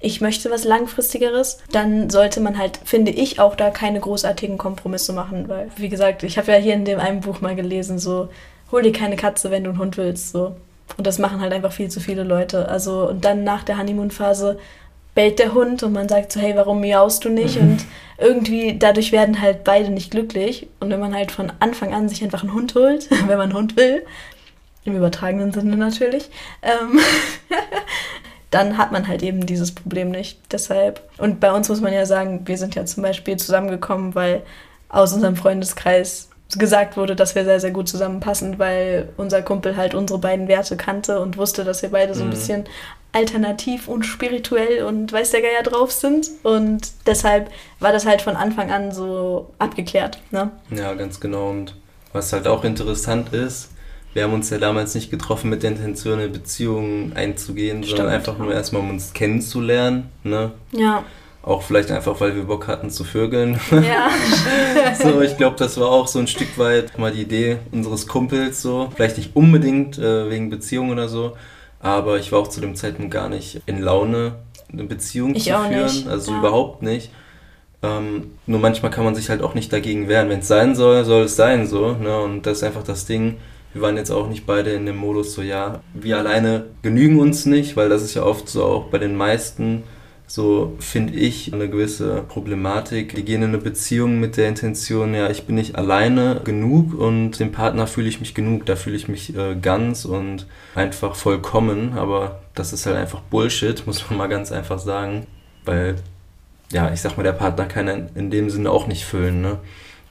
ich 0.00 0.20
möchte 0.20 0.50
was 0.50 0.64
Langfristigeres, 0.64 1.58
dann 1.72 2.10
sollte 2.10 2.40
man 2.40 2.58
halt, 2.58 2.78
finde 2.84 3.10
ich, 3.10 3.40
auch 3.40 3.56
da 3.56 3.70
keine 3.70 4.00
großartigen 4.00 4.58
Kompromisse 4.58 5.12
machen. 5.12 5.48
Weil, 5.48 5.70
wie 5.76 5.88
gesagt, 5.88 6.22
ich 6.22 6.38
habe 6.38 6.52
ja 6.52 6.58
hier 6.58 6.74
in 6.74 6.84
dem 6.84 7.00
einen 7.00 7.20
Buch 7.20 7.40
mal 7.40 7.56
gelesen, 7.56 7.98
so, 7.98 8.28
hol 8.70 8.82
dir 8.82 8.92
keine 8.92 9.16
Katze, 9.16 9.50
wenn 9.50 9.64
du 9.64 9.70
einen 9.70 9.78
Hund 9.78 9.96
willst. 9.96 10.30
So. 10.30 10.56
Und 10.96 11.06
das 11.06 11.18
machen 11.18 11.40
halt 11.40 11.52
einfach 11.52 11.72
viel 11.72 11.88
zu 11.88 12.00
viele 12.00 12.22
Leute. 12.22 12.68
Also, 12.68 13.08
und 13.08 13.24
dann 13.24 13.44
nach 13.44 13.64
der 13.64 13.78
Honeymoon-Phase 13.78 14.58
bellt 15.14 15.40
der 15.40 15.52
Hund 15.52 15.82
und 15.82 15.92
man 15.92 16.08
sagt 16.08 16.30
so, 16.30 16.38
hey, 16.38 16.54
warum 16.54 16.80
miaust 16.80 17.24
du 17.24 17.28
nicht? 17.28 17.56
Mhm. 17.56 17.62
Und 17.72 17.84
irgendwie 18.18 18.78
dadurch 18.78 19.10
werden 19.12 19.40
halt 19.40 19.64
beide 19.64 19.90
nicht 19.90 20.10
glücklich. 20.10 20.68
Und 20.80 20.90
wenn 20.90 21.00
man 21.00 21.14
halt 21.14 21.32
von 21.32 21.52
Anfang 21.60 21.92
an 21.94 22.08
sich 22.08 22.22
einfach 22.22 22.42
einen 22.42 22.52
Hund 22.52 22.74
holt, 22.74 23.10
wenn 23.26 23.26
man 23.38 23.50
einen 23.50 23.54
Hund 23.54 23.76
will, 23.76 24.04
im 24.84 24.96
übertragenen 24.96 25.52
Sinne 25.52 25.76
natürlich, 25.76 26.30
ähm, 26.62 27.00
dann 28.50 28.78
hat 28.78 28.92
man 28.92 29.08
halt 29.08 29.22
eben 29.22 29.46
dieses 29.46 29.74
Problem 29.74 30.10
nicht. 30.10 30.38
Deshalb, 30.52 31.02
und 31.18 31.40
bei 31.40 31.52
uns 31.52 31.68
muss 31.68 31.80
man 31.80 31.92
ja 31.92 32.06
sagen, 32.06 32.42
wir 32.46 32.56
sind 32.56 32.74
ja 32.74 32.84
zum 32.84 33.02
Beispiel 33.02 33.36
zusammengekommen, 33.36 34.14
weil 34.14 34.42
aus 34.88 35.12
unserem 35.12 35.36
Freundeskreis 35.36 36.28
gesagt 36.56 36.96
wurde, 36.96 37.14
dass 37.14 37.34
wir 37.34 37.44
sehr, 37.44 37.60
sehr 37.60 37.72
gut 37.72 37.88
zusammenpassen, 37.88 38.58
weil 38.58 39.10
unser 39.18 39.42
Kumpel 39.42 39.76
halt 39.76 39.94
unsere 39.94 40.18
beiden 40.18 40.48
Werte 40.48 40.78
kannte 40.78 41.20
und 41.20 41.36
wusste, 41.36 41.62
dass 41.64 41.82
wir 41.82 41.90
beide 41.90 42.14
so 42.14 42.22
ein 42.22 42.28
mhm. 42.28 42.32
bisschen 42.32 42.64
alternativ 43.12 43.88
und 43.88 44.04
spirituell 44.04 44.84
und 44.84 45.12
weiß 45.12 45.30
der 45.30 45.42
Geier 45.42 45.62
drauf 45.62 45.92
sind. 45.92 46.30
Und 46.42 46.90
deshalb 47.06 47.50
war 47.80 47.92
das 47.92 48.06
halt 48.06 48.22
von 48.22 48.36
Anfang 48.36 48.70
an 48.70 48.92
so 48.92 49.50
abgeklärt. 49.58 50.20
Ne? 50.30 50.50
Ja, 50.70 50.94
ganz 50.94 51.20
genau. 51.20 51.50
Und 51.50 51.74
was 52.12 52.32
halt 52.32 52.46
auch 52.46 52.64
interessant 52.64 53.34
ist, 53.34 53.70
wir 54.18 54.24
haben 54.24 54.32
uns 54.32 54.50
ja 54.50 54.58
damals 54.58 54.96
nicht 54.96 55.12
getroffen 55.12 55.48
mit 55.48 55.62
der 55.62 55.70
Intention, 55.70 56.18
eine 56.18 56.28
Beziehung 56.28 57.12
einzugehen, 57.14 57.84
Stimmt. 57.84 57.98
sondern 57.98 58.16
einfach 58.16 58.36
nur 58.36 58.52
erstmal, 58.52 58.82
um 58.82 58.90
uns 58.90 59.12
kennenzulernen. 59.12 60.08
Ne? 60.24 60.50
Ja. 60.72 61.04
Auch 61.40 61.62
vielleicht 61.62 61.92
einfach, 61.92 62.20
weil 62.20 62.34
wir 62.34 62.42
Bock 62.42 62.66
hatten 62.66 62.90
zu 62.90 63.04
vögeln. 63.04 63.60
Ja. 63.70 64.10
so, 65.00 65.20
ich 65.20 65.36
glaube, 65.36 65.54
das 65.56 65.78
war 65.78 65.86
auch 65.86 66.08
so 66.08 66.18
ein 66.18 66.26
Stück 66.26 66.58
weit 66.58 66.98
mal 66.98 67.12
die 67.12 67.22
Idee 67.22 67.58
unseres 67.70 68.08
Kumpels 68.08 68.60
so. 68.60 68.90
Vielleicht 68.96 69.18
nicht 69.18 69.36
unbedingt 69.36 69.98
äh, 69.98 70.28
wegen 70.28 70.50
Beziehung 70.50 70.90
oder 70.90 71.08
so, 71.08 71.36
aber 71.78 72.18
ich 72.18 72.32
war 72.32 72.40
auch 72.40 72.48
zu 72.48 72.60
dem 72.60 72.74
Zeitpunkt 72.74 73.12
gar 73.12 73.28
nicht 73.28 73.60
in 73.66 73.80
Laune, 73.80 74.32
eine 74.72 74.82
Beziehung 74.82 75.36
ich 75.36 75.44
zu 75.44 75.50
führen. 75.50 75.84
Nicht. 75.84 76.08
Also 76.08 76.32
ja. 76.32 76.40
überhaupt 76.40 76.82
nicht. 76.82 77.12
Ähm, 77.84 78.32
nur 78.46 78.58
manchmal 78.58 78.90
kann 78.90 79.04
man 79.04 79.14
sich 79.14 79.30
halt 79.30 79.42
auch 79.42 79.54
nicht 79.54 79.72
dagegen 79.72 80.08
wehren. 80.08 80.28
Wenn 80.28 80.40
es 80.40 80.48
sein 80.48 80.74
soll, 80.74 81.04
soll 81.04 81.22
es 81.22 81.36
sein 81.36 81.68
so. 81.68 81.92
Ne? 81.92 82.18
Und 82.18 82.46
das 82.46 82.58
ist 82.58 82.64
einfach 82.64 82.82
das 82.82 83.06
Ding. 83.06 83.36
Wir 83.72 83.82
waren 83.82 83.96
jetzt 83.96 84.10
auch 84.10 84.28
nicht 84.28 84.46
beide 84.46 84.70
in 84.70 84.86
dem 84.86 84.96
Modus 84.96 85.34
so, 85.34 85.42
ja, 85.42 85.80
wir 85.94 86.18
alleine 86.18 86.66
genügen 86.82 87.20
uns 87.20 87.46
nicht, 87.46 87.76
weil 87.76 87.88
das 87.88 88.02
ist 88.02 88.14
ja 88.14 88.22
oft 88.22 88.48
so 88.48 88.64
auch 88.64 88.84
bei 88.84 88.98
den 88.98 89.14
meisten 89.16 89.84
so 90.28 90.76
finde 90.78 91.14
ich 91.14 91.54
eine 91.54 91.70
gewisse 91.70 92.22
Problematik. 92.28 93.14
Die 93.14 93.24
gehen 93.24 93.42
in 93.42 93.48
eine 93.48 93.58
Beziehung 93.58 94.20
mit 94.20 94.36
der 94.36 94.48
Intention, 94.48 95.14
ja, 95.14 95.30
ich 95.30 95.46
bin 95.46 95.56
nicht 95.56 95.76
alleine 95.76 96.42
genug 96.44 96.92
und 96.92 97.40
dem 97.40 97.50
Partner 97.50 97.86
fühle 97.86 98.08
ich 98.08 98.20
mich 98.20 98.34
genug, 98.34 98.66
da 98.66 98.76
fühle 98.76 98.96
ich 98.96 99.08
mich 99.08 99.34
äh, 99.34 99.56
ganz 99.60 100.04
und 100.04 100.46
einfach 100.74 101.16
vollkommen, 101.16 101.94
aber 101.96 102.40
das 102.54 102.74
ist 102.74 102.84
halt 102.84 102.96
einfach 102.96 103.20
Bullshit, 103.20 103.82
muss 103.86 104.08
man 104.08 104.18
mal 104.18 104.28
ganz 104.28 104.52
einfach 104.52 104.78
sagen, 104.78 105.26
weil, 105.64 105.96
ja, 106.70 106.92
ich 106.92 107.00
sag 107.00 107.16
mal, 107.16 107.22
der 107.22 107.32
Partner 107.32 107.64
kann 107.64 108.10
in 108.14 108.30
dem 108.30 108.50
Sinne 108.50 108.70
auch 108.70 108.86
nicht 108.86 109.06
füllen, 109.06 109.40
ne? 109.40 109.58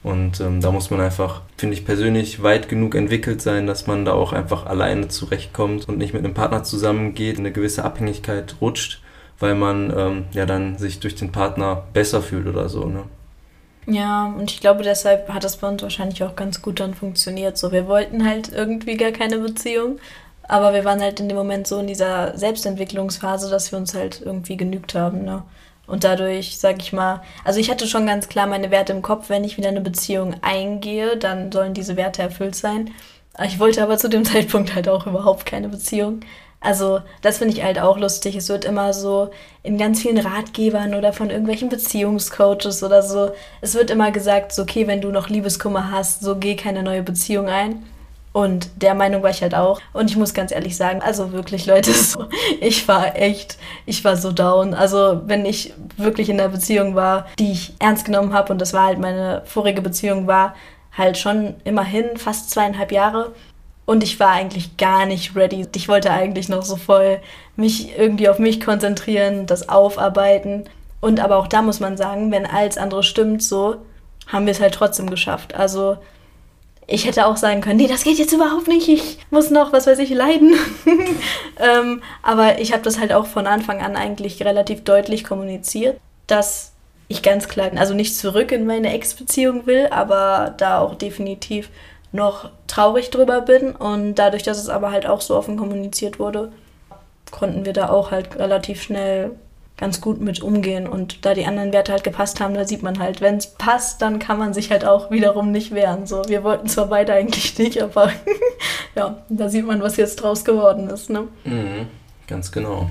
Und 0.02 0.40
ähm, 0.40 0.60
da 0.60 0.70
muss 0.70 0.90
man 0.90 1.00
einfach, 1.00 1.42
finde 1.56 1.74
ich 1.74 1.84
persönlich, 1.84 2.42
weit 2.42 2.68
genug 2.68 2.94
entwickelt 2.94 3.42
sein, 3.42 3.66
dass 3.66 3.86
man 3.86 4.04
da 4.04 4.12
auch 4.12 4.32
einfach 4.32 4.66
alleine 4.66 5.08
zurechtkommt 5.08 5.88
und 5.88 5.98
nicht 5.98 6.14
mit 6.14 6.24
einem 6.24 6.34
Partner 6.34 6.62
zusammengeht, 6.62 7.38
in 7.38 7.40
eine 7.40 7.52
gewisse 7.52 7.84
Abhängigkeit 7.84 8.56
rutscht 8.60 9.00
weil 9.38 9.54
man 9.54 9.92
ähm, 9.96 10.24
ja 10.32 10.46
dann 10.46 10.78
sich 10.78 11.00
durch 11.00 11.14
den 11.14 11.32
Partner 11.32 11.84
besser 11.92 12.22
fühlt 12.22 12.46
oder 12.46 12.68
so. 12.68 12.84
Ne? 12.86 13.04
Ja, 13.86 14.26
und 14.26 14.50
ich 14.50 14.60
glaube, 14.60 14.82
deshalb 14.82 15.28
hat 15.32 15.44
das 15.44 15.56
bei 15.58 15.68
uns 15.68 15.82
wahrscheinlich 15.82 16.22
auch 16.22 16.36
ganz 16.36 16.60
gut 16.60 16.80
dann 16.80 16.94
funktioniert. 16.94 17.56
So, 17.56 17.72
wir 17.72 17.86
wollten 17.86 18.26
halt 18.28 18.52
irgendwie 18.52 18.96
gar 18.96 19.12
keine 19.12 19.38
Beziehung, 19.38 19.98
aber 20.42 20.74
wir 20.74 20.84
waren 20.84 21.00
halt 21.00 21.20
in 21.20 21.28
dem 21.28 21.38
Moment 21.38 21.66
so 21.66 21.78
in 21.78 21.86
dieser 21.86 22.36
Selbstentwicklungsphase, 22.36 23.48
dass 23.50 23.72
wir 23.72 23.78
uns 23.78 23.94
halt 23.94 24.20
irgendwie 24.24 24.56
genügt 24.56 24.94
haben. 24.94 25.24
Ne? 25.24 25.42
Und 25.88 26.04
dadurch, 26.04 26.58
sag 26.58 26.80
ich 26.80 26.92
mal, 26.92 27.22
also 27.44 27.58
ich 27.58 27.70
hatte 27.70 27.88
schon 27.88 28.06
ganz 28.06 28.28
klar 28.28 28.46
meine 28.46 28.70
Werte 28.70 28.92
im 28.92 29.02
Kopf, 29.02 29.30
wenn 29.30 29.42
ich 29.42 29.56
wieder 29.56 29.68
eine 29.68 29.80
Beziehung 29.80 30.36
eingehe, 30.42 31.16
dann 31.16 31.50
sollen 31.50 31.72
diese 31.72 31.96
Werte 31.96 32.22
erfüllt 32.22 32.54
sein. 32.54 32.90
Ich 33.44 33.58
wollte 33.58 33.82
aber 33.82 33.96
zu 33.96 34.08
dem 34.08 34.24
Zeitpunkt 34.26 34.74
halt 34.74 34.88
auch 34.88 35.06
überhaupt 35.06 35.46
keine 35.46 35.68
Beziehung. 35.68 36.20
Also, 36.60 37.00
das 37.22 37.38
finde 37.38 37.54
ich 37.54 37.62
halt 37.62 37.78
auch 37.78 37.96
lustig. 37.98 38.34
Es 38.36 38.48
wird 38.48 38.64
immer 38.64 38.92
so 38.92 39.30
in 39.62 39.78
ganz 39.78 40.02
vielen 40.02 40.18
Ratgebern 40.18 40.94
oder 40.94 41.12
von 41.12 41.30
irgendwelchen 41.30 41.68
Beziehungscoaches 41.68 42.82
oder 42.82 43.02
so, 43.02 43.30
es 43.60 43.74
wird 43.74 43.90
immer 43.90 44.10
gesagt, 44.10 44.52
so, 44.52 44.62
okay, 44.62 44.86
wenn 44.86 45.00
du 45.00 45.10
noch 45.10 45.28
Liebeskummer 45.28 45.90
hast, 45.90 46.20
so 46.20 46.36
geh 46.36 46.56
keine 46.56 46.82
neue 46.82 47.02
Beziehung 47.02 47.48
ein. 47.48 47.84
Und 48.32 48.82
der 48.82 48.94
Meinung 48.94 49.22
war 49.22 49.30
ich 49.30 49.42
halt 49.42 49.54
auch. 49.54 49.80
Und 49.92 50.10
ich 50.10 50.16
muss 50.16 50.34
ganz 50.34 50.52
ehrlich 50.52 50.76
sagen, 50.76 51.00
also 51.02 51.32
wirklich, 51.32 51.66
Leute, 51.66 51.92
so, 51.94 52.26
ich 52.60 52.86
war 52.86 53.16
echt, 53.16 53.58
ich 53.86 54.04
war 54.04 54.16
so 54.16 54.32
down. 54.32 54.74
Also, 54.74 55.22
wenn 55.26 55.44
ich 55.44 55.72
wirklich 55.96 56.28
in 56.28 56.38
einer 56.38 56.50
Beziehung 56.50 56.94
war, 56.94 57.26
die 57.38 57.52
ich 57.52 57.72
ernst 57.78 58.04
genommen 58.04 58.32
habe, 58.32 58.52
und 58.52 58.60
das 58.60 58.72
war 58.72 58.84
halt 58.84 58.98
meine 58.98 59.42
vorige 59.44 59.82
Beziehung, 59.82 60.26
war 60.26 60.54
halt 60.92 61.16
schon 61.16 61.54
immerhin 61.64 62.16
fast 62.16 62.50
zweieinhalb 62.50 62.92
Jahre 62.92 63.32
und 63.88 64.02
ich 64.02 64.20
war 64.20 64.32
eigentlich 64.32 64.76
gar 64.76 65.06
nicht 65.06 65.34
ready. 65.34 65.66
Ich 65.74 65.88
wollte 65.88 66.10
eigentlich 66.10 66.50
noch 66.50 66.62
so 66.62 66.76
voll 66.76 67.20
mich 67.56 67.96
irgendwie 67.96 68.28
auf 68.28 68.38
mich 68.38 68.60
konzentrieren, 68.60 69.46
das 69.46 69.70
aufarbeiten. 69.70 70.64
Und 71.00 71.20
aber 71.20 71.36
auch 71.36 71.46
da 71.46 71.62
muss 71.62 71.80
man 71.80 71.96
sagen, 71.96 72.30
wenn 72.30 72.44
alles 72.44 72.76
andere 72.76 73.02
stimmt, 73.02 73.42
so 73.42 73.76
haben 74.26 74.44
wir 74.44 74.50
es 74.50 74.60
halt 74.60 74.74
trotzdem 74.74 75.08
geschafft. 75.08 75.54
Also 75.54 75.96
ich 76.90 77.04
hätte 77.04 77.26
auch 77.26 77.36
sagen 77.36 77.60
können, 77.60 77.76
nee, 77.76 77.86
das 77.86 78.02
geht 78.02 78.18
jetzt 78.18 78.32
überhaupt 78.32 78.66
nicht, 78.66 78.88
ich 78.88 79.18
muss 79.30 79.50
noch, 79.50 79.72
was 79.74 79.86
weiß 79.86 79.98
ich, 79.98 80.08
leiden. 80.08 80.54
ähm, 81.58 82.02
aber 82.22 82.60
ich 82.60 82.72
habe 82.72 82.82
das 82.82 82.98
halt 82.98 83.12
auch 83.12 83.26
von 83.26 83.46
Anfang 83.46 83.82
an 83.82 83.94
eigentlich 83.94 84.42
relativ 84.42 84.84
deutlich 84.84 85.22
kommuniziert, 85.22 86.00
dass 86.26 86.72
ich 87.06 87.22
ganz 87.22 87.46
klar, 87.46 87.70
also 87.76 87.92
nicht 87.92 88.16
zurück 88.16 88.52
in 88.52 88.66
meine 88.66 88.92
Ex-Beziehung 88.94 89.66
will, 89.66 89.88
aber 89.90 90.54
da 90.56 90.80
auch 90.80 90.94
definitiv 90.94 91.68
noch 92.10 92.50
traurig 92.66 93.10
drüber 93.10 93.42
bin. 93.42 93.72
Und 93.72 94.14
dadurch, 94.14 94.42
dass 94.42 94.58
es 94.58 94.70
aber 94.70 94.90
halt 94.90 95.06
auch 95.06 95.20
so 95.20 95.36
offen 95.36 95.58
kommuniziert 95.58 96.18
wurde, 96.18 96.52
konnten 97.30 97.66
wir 97.66 97.74
da 97.74 97.90
auch 97.90 98.10
halt 98.10 98.36
relativ 98.38 98.80
schnell 98.80 99.32
ganz 99.78 100.00
gut 100.00 100.20
mit 100.20 100.42
umgehen. 100.42 100.86
Und 100.86 101.24
da 101.24 101.32
die 101.32 101.46
anderen 101.46 101.72
Werte 101.72 101.92
halt 101.92 102.04
gepasst 102.04 102.40
haben, 102.40 102.54
da 102.54 102.66
sieht 102.66 102.82
man 102.82 102.98
halt, 102.98 103.20
wenn 103.20 103.36
es 103.36 103.46
passt, 103.54 104.02
dann 104.02 104.18
kann 104.18 104.38
man 104.38 104.52
sich 104.52 104.70
halt 104.70 104.84
auch 104.84 105.10
wiederum 105.10 105.50
nicht 105.50 105.72
wehren. 105.72 106.06
So, 106.06 106.22
wir 106.28 106.44
wollten 106.44 106.68
zwar 106.68 106.86
beide 106.86 107.14
eigentlich 107.14 107.56
nicht, 107.58 107.82
aber 107.82 108.12
ja, 108.94 109.22
da 109.28 109.48
sieht 109.48 109.66
man, 109.66 109.80
was 109.80 109.96
jetzt 109.96 110.16
draus 110.16 110.44
geworden 110.44 110.90
ist. 110.90 111.08
Ne? 111.08 111.28
Mhm, 111.44 111.86
ganz 112.26 112.52
genau. 112.52 112.90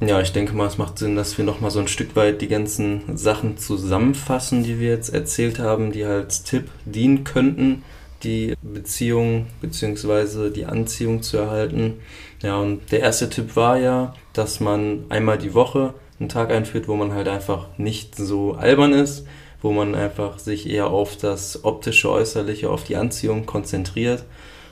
Ja, 0.00 0.20
ich 0.20 0.32
denke 0.32 0.54
mal, 0.54 0.68
es 0.68 0.78
macht 0.78 0.96
Sinn, 0.98 1.16
dass 1.16 1.38
wir 1.38 1.44
nochmal 1.44 1.72
so 1.72 1.80
ein 1.80 1.88
Stück 1.88 2.14
weit 2.14 2.40
die 2.40 2.46
ganzen 2.46 3.16
Sachen 3.16 3.58
zusammenfassen, 3.58 4.62
die 4.62 4.78
wir 4.78 4.90
jetzt 4.90 5.12
erzählt 5.12 5.58
haben, 5.58 5.90
die 5.90 6.04
als 6.04 6.44
Tipp 6.44 6.70
dienen 6.84 7.24
könnten, 7.24 7.82
die 8.22 8.54
Beziehung 8.62 9.46
bzw. 9.60 10.50
die 10.50 10.66
Anziehung 10.66 11.22
zu 11.22 11.36
erhalten. 11.36 11.94
Ja, 12.42 12.58
und 12.58 12.90
der 12.92 13.00
erste 13.00 13.28
Tipp 13.30 13.56
war 13.56 13.78
ja, 13.78 14.14
dass 14.32 14.60
man 14.60 15.04
einmal 15.08 15.38
die 15.38 15.54
Woche 15.54 15.94
einen 16.18 16.28
Tag 16.28 16.50
einführt, 16.50 16.88
wo 16.88 16.96
man 16.96 17.12
halt 17.12 17.28
einfach 17.28 17.66
nicht 17.78 18.16
so 18.16 18.54
albern 18.54 18.92
ist, 18.92 19.26
wo 19.62 19.72
man 19.72 19.94
einfach 19.94 20.38
sich 20.38 20.68
eher 20.68 20.88
auf 20.88 21.16
das 21.16 21.64
optische, 21.64 22.10
äußerliche, 22.10 22.70
auf 22.70 22.84
die 22.84 22.96
Anziehung 22.96 23.46
konzentriert 23.46 24.24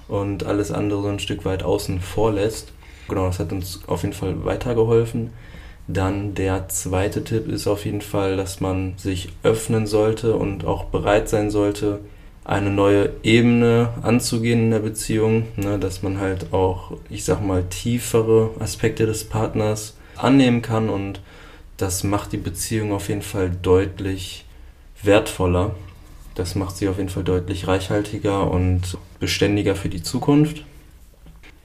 und 0.08 0.44
alles 0.44 0.70
andere 0.70 1.02
so 1.02 1.08
ein 1.08 1.18
Stück 1.18 1.44
weit 1.44 1.62
außen 1.62 2.00
vor 2.00 2.32
lässt. 2.32 2.72
Genau, 3.08 3.26
das 3.26 3.38
hat 3.38 3.52
uns 3.52 3.80
auf 3.86 4.02
jeden 4.02 4.14
Fall 4.14 4.44
weitergeholfen. 4.44 5.32
Dann 5.88 6.34
der 6.34 6.68
zweite 6.68 7.22
Tipp 7.22 7.48
ist 7.48 7.68
auf 7.68 7.84
jeden 7.84 8.00
Fall, 8.00 8.36
dass 8.36 8.60
man 8.60 8.94
sich 8.96 9.28
öffnen 9.44 9.86
sollte 9.86 10.34
und 10.34 10.64
auch 10.64 10.86
bereit 10.86 11.28
sein 11.28 11.50
sollte, 11.50 12.00
eine 12.46 12.70
neue 12.70 13.10
Ebene 13.24 13.88
anzugehen 14.02 14.64
in 14.64 14.70
der 14.70 14.78
Beziehung, 14.78 15.48
ne, 15.56 15.78
dass 15.78 16.02
man 16.02 16.20
halt 16.20 16.52
auch, 16.52 16.92
ich 17.10 17.24
sag 17.24 17.44
mal, 17.44 17.64
tiefere 17.64 18.50
Aspekte 18.60 19.04
des 19.04 19.24
Partners 19.24 19.96
annehmen 20.16 20.62
kann 20.62 20.88
und 20.88 21.20
das 21.76 22.04
macht 22.04 22.32
die 22.32 22.38
Beziehung 22.38 22.92
auf 22.92 23.08
jeden 23.08 23.22
Fall 23.22 23.50
deutlich 23.50 24.44
wertvoller. 25.02 25.74
Das 26.36 26.54
macht 26.54 26.76
sie 26.76 26.88
auf 26.88 26.98
jeden 26.98 27.08
Fall 27.08 27.24
deutlich 27.24 27.66
reichhaltiger 27.66 28.50
und 28.50 28.96
beständiger 29.18 29.74
für 29.74 29.88
die 29.88 30.02
Zukunft. 30.02 30.64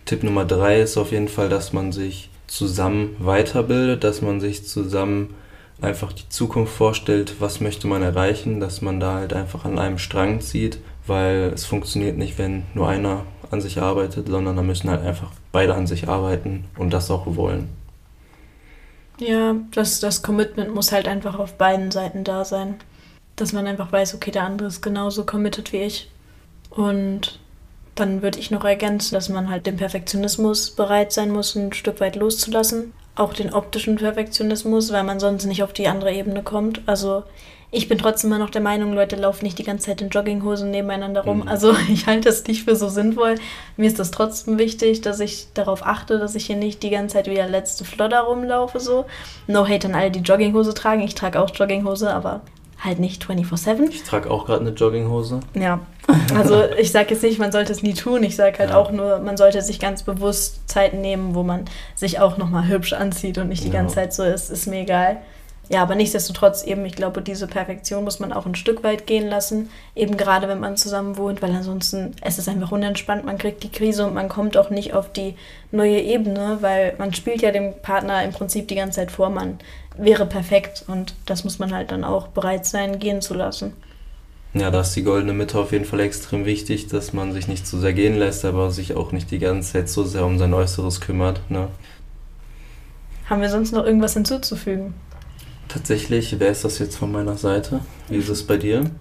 Tipp 0.06 0.24
Nummer 0.24 0.46
drei 0.46 0.82
ist 0.82 0.98
auf 0.98 1.12
jeden 1.12 1.28
Fall, 1.28 1.48
dass 1.48 1.74
man 1.74 1.92
sich 1.92 2.30
zusammen 2.48 3.16
weiterbildet, 3.20 4.04
dass 4.04 4.22
man 4.22 4.42
sich 4.42 4.66
zusammen 4.66 5.36
einfach 5.82 6.14
die 6.14 6.30
Zukunft 6.30 6.74
vorstellt, 6.74 7.36
was 7.40 7.60
möchte 7.60 7.88
man 7.88 8.04
erreichen, 8.04 8.60
dass 8.60 8.82
man 8.82 9.00
da 9.00 9.16
halt 9.16 9.34
einfach 9.34 9.66
an 9.66 9.80
einem 9.80 9.98
Strang 9.98 10.42
zieht, 10.42 10.80
weil 11.08 11.52
es 11.54 11.66
funktioniert 11.66 12.18
nicht, 12.18 12.38
wenn 12.38 12.64
nur 12.74 12.88
einer 12.88 13.26
an 13.50 13.62
sich 13.62 13.82
arbeitet, 13.82 14.28
sondern 14.28 14.56
da 14.56 14.62
müssen 14.62 14.90
halt 14.90 15.02
einfach 15.04 15.32
beide 15.52 15.76
an 15.76 15.88
sich 15.88 16.08
arbeiten 16.08 16.66
und 16.78 16.92
das 16.92 17.12
auch 17.12 17.26
wollen. 17.36 17.70
Ja, 19.20 19.56
das, 19.72 20.00
das 20.00 20.24
Commitment 20.24 20.74
muss 20.74 20.92
halt 20.92 21.08
einfach 21.08 21.38
auf 21.38 21.54
beiden 21.54 21.92
Seiten 21.92 22.24
da 22.24 22.46
sein. 22.46 22.76
Dass 23.36 23.54
man 23.54 23.68
einfach 23.68 23.92
weiß, 23.92 24.16
okay, 24.16 24.32
der 24.32 24.44
andere 24.44 24.68
ist 24.68 24.82
genauso 24.82 25.26
committed 25.26 25.74
wie 25.74 25.78
ich. 25.78 26.10
Und 26.70 27.40
dann 27.96 28.22
würde 28.22 28.40
ich 28.40 28.52
noch 28.52 28.66
ergänzen, 28.66 29.14
dass 29.14 29.30
man 29.30 29.50
halt 29.50 29.66
den 29.66 29.78
Perfektionismus 29.78 30.72
bereit 30.72 31.12
sein 31.12 31.32
muss, 31.32 31.56
ein 31.56 31.74
Stück 31.74 32.00
weit 32.00 32.16
loszulassen. 32.16 32.94
Auch 33.22 33.34
den 33.34 33.54
optischen 33.54 33.98
Perfektionismus, 33.98 34.92
weil 34.92 35.04
man 35.04 35.20
sonst 35.20 35.46
nicht 35.46 35.62
auf 35.62 35.74
die 35.74 35.88
andere 35.88 36.12
Ebene 36.12 36.42
kommt. 36.42 36.82
Also 36.88 37.22
ich 37.70 37.88
bin 37.88 38.00
trotzdem 38.00 38.32
immer 38.32 38.40
noch 38.40 38.50
der 38.50 38.62
Meinung, 38.62 38.94
Leute 38.94 39.16
laufen 39.16 39.46
nicht 39.46 39.60
die 39.60 39.64
ganze 39.64 39.86
Zeit 39.86 40.02
in 40.02 40.10
Jogginghosen 40.10 40.72
nebeneinander 40.72 41.22
rum. 41.22 41.42
Mhm. 41.42 41.48
Also 41.48 41.76
ich 41.88 42.08
halte 42.08 42.30
das 42.30 42.48
nicht 42.48 42.64
für 42.64 42.76
so 42.76 42.90
sinnvoll. 42.90 43.36
Mir 43.78 43.86
ist 43.86 44.00
das 44.00 44.10
trotzdem 44.10 44.58
wichtig, 44.58 45.02
dass 45.02 45.20
ich 45.20 45.50
darauf 45.54 45.86
achte, 45.86 46.18
dass 46.18 46.34
ich 46.34 46.48
hier 46.48 46.56
nicht 46.56 46.82
die 46.82 46.90
ganze 46.90 47.18
Zeit 47.18 47.28
wie 47.28 47.36
der 47.36 47.48
letzte 47.48 47.86
Flodder 47.86 48.22
rumlaufe. 48.22 48.80
So. 48.80 49.06
No 49.46 49.68
hate 49.68 49.88
an 49.88 49.94
alle, 49.94 50.10
die 50.10 50.22
Jogginghose 50.22 50.74
tragen. 50.74 51.04
Ich 51.04 51.14
trage 51.14 51.40
auch 51.40 51.52
Jogginghose, 51.54 52.12
aber 52.12 52.42
halt 52.84 53.00
nicht 53.00 53.24
24-7. 53.24 53.90
Ich 53.90 54.04
trage 54.04 54.30
auch 54.30 54.46
gerade 54.46 54.62
eine 54.62 54.72
Jogginghose. 54.72 55.40
Ja, 55.54 55.80
also 56.36 56.64
ich 56.80 56.92
sage 56.92 57.12
jetzt 57.12 57.24
nicht, 57.24 57.40
man 57.40 57.52
sollte 57.52 57.72
es 57.72 57.84
nie 57.84 57.94
tun. 57.94 58.24
Ich 58.24 58.36
sage 58.36 58.60
halt 58.60 58.72
ja. 58.72 58.78
auch 58.78 58.92
nur, 58.92 59.20
man 59.20 59.38
sollte 59.38 59.62
sich 59.62 59.80
ganz 59.80 60.04
bewusst 60.04 60.68
Zeit 60.68 60.94
nehmen, 60.94 61.36
wo 61.36 61.44
man 61.44 61.66
sich 61.96 62.20
auch 62.20 62.38
nochmal 62.38 62.68
hübsch 62.68 62.94
anzieht 62.94 63.38
und 63.38 63.50
nicht 63.50 63.64
die 63.64 63.68
ja. 63.68 63.74
ganze 63.74 63.96
Zeit 63.96 64.14
so 64.14 64.24
ist, 64.24 64.50
ist 64.50 64.68
mir 64.68 64.82
egal. 64.82 65.18
Ja, 65.72 65.84
aber 65.84 65.96
nichtsdestotrotz 65.96 66.64
eben, 66.64 66.86
ich 66.86 66.96
glaube, 66.96 67.22
diese 67.22 67.48
Perfektion 67.48 68.04
muss 68.04 68.20
man 68.20 68.34
auch 68.34 68.46
ein 68.46 68.56
Stück 68.56 68.84
weit 68.84 69.08
gehen 69.08 69.30
lassen. 69.30 69.70
Eben 69.96 70.18
gerade, 70.18 70.50
wenn 70.50 70.60
man 70.60 70.76
zusammen 70.76 71.16
wohnt, 71.16 71.42
weil 71.42 71.52
ansonsten 71.52 72.14
es 72.22 72.38
ist 72.38 72.50
einfach 72.50 72.74
unentspannt, 72.74 73.24
man 73.24 73.38
kriegt 73.38 73.64
die 73.64 73.72
Krise 73.72 74.06
und 74.06 74.14
man 74.14 74.28
kommt 74.28 74.58
auch 74.58 74.70
nicht 74.70 74.94
auf 74.94 75.14
die 75.14 75.36
neue 75.72 76.02
Ebene, 76.02 76.58
weil 76.60 76.96
man 76.98 77.14
spielt 77.14 77.42
ja 77.42 77.52
dem 77.52 77.74
Partner 77.82 78.22
im 78.22 78.32
Prinzip 78.32 78.68
die 78.68 78.76
ganze 78.76 78.98
Zeit 78.98 79.12
vor, 79.12 79.30
man 79.30 79.60
wäre 79.98 80.26
perfekt 80.26 80.86
und 80.88 81.16
das 81.26 81.44
muss 81.44 81.60
man 81.60 81.74
halt 81.74 81.92
dann 81.92 82.04
auch 82.04 82.28
bereit 82.28 82.66
sein, 82.66 83.00
gehen 83.00 83.22
zu 83.22 83.34
lassen. 83.34 83.74
Ja, 84.54 84.70
da 84.70 84.82
ist 84.82 84.94
die 84.96 85.04
goldene 85.04 85.34
Mitte 85.34 85.58
auf 85.60 85.72
jeden 85.72 85.86
Fall 85.86 86.02
extrem 86.02 86.46
wichtig, 86.46 86.88
dass 86.88 87.14
man 87.14 87.32
sich 87.32 87.48
nicht 87.48 87.66
zu 87.66 87.80
sehr 87.80 87.94
gehen 87.94 88.18
lässt, 88.18 88.44
aber 88.44 88.72
sich 88.72 88.96
auch 88.96 89.14
nicht 89.14 89.32
die 89.32 89.40
ganze 89.40 89.74
Zeit 89.74 89.90
so 89.90 90.04
sehr 90.04 90.26
um 90.26 90.38
sein 90.40 90.54
Äußeres 90.54 91.00
kümmert. 91.00 91.40
Ne? 91.50 91.70
Haben 93.30 93.42
wir 93.42 93.50
sonst 93.50 93.72
noch 93.72 93.86
irgendwas 93.86 94.14
hinzuzufügen? 94.14 94.94
Tatsächlich, 95.70 96.38
wer 96.38 96.52
ist 96.52 96.66
das 96.66 96.80
jetzt 96.80 96.98
von 96.98 97.14
meiner 97.14 97.38
Seite? 97.38 97.80
Wie 98.10 98.18
ist 98.18 98.28
es 98.28 98.46
bei 98.46 98.58
dir? 98.58 98.92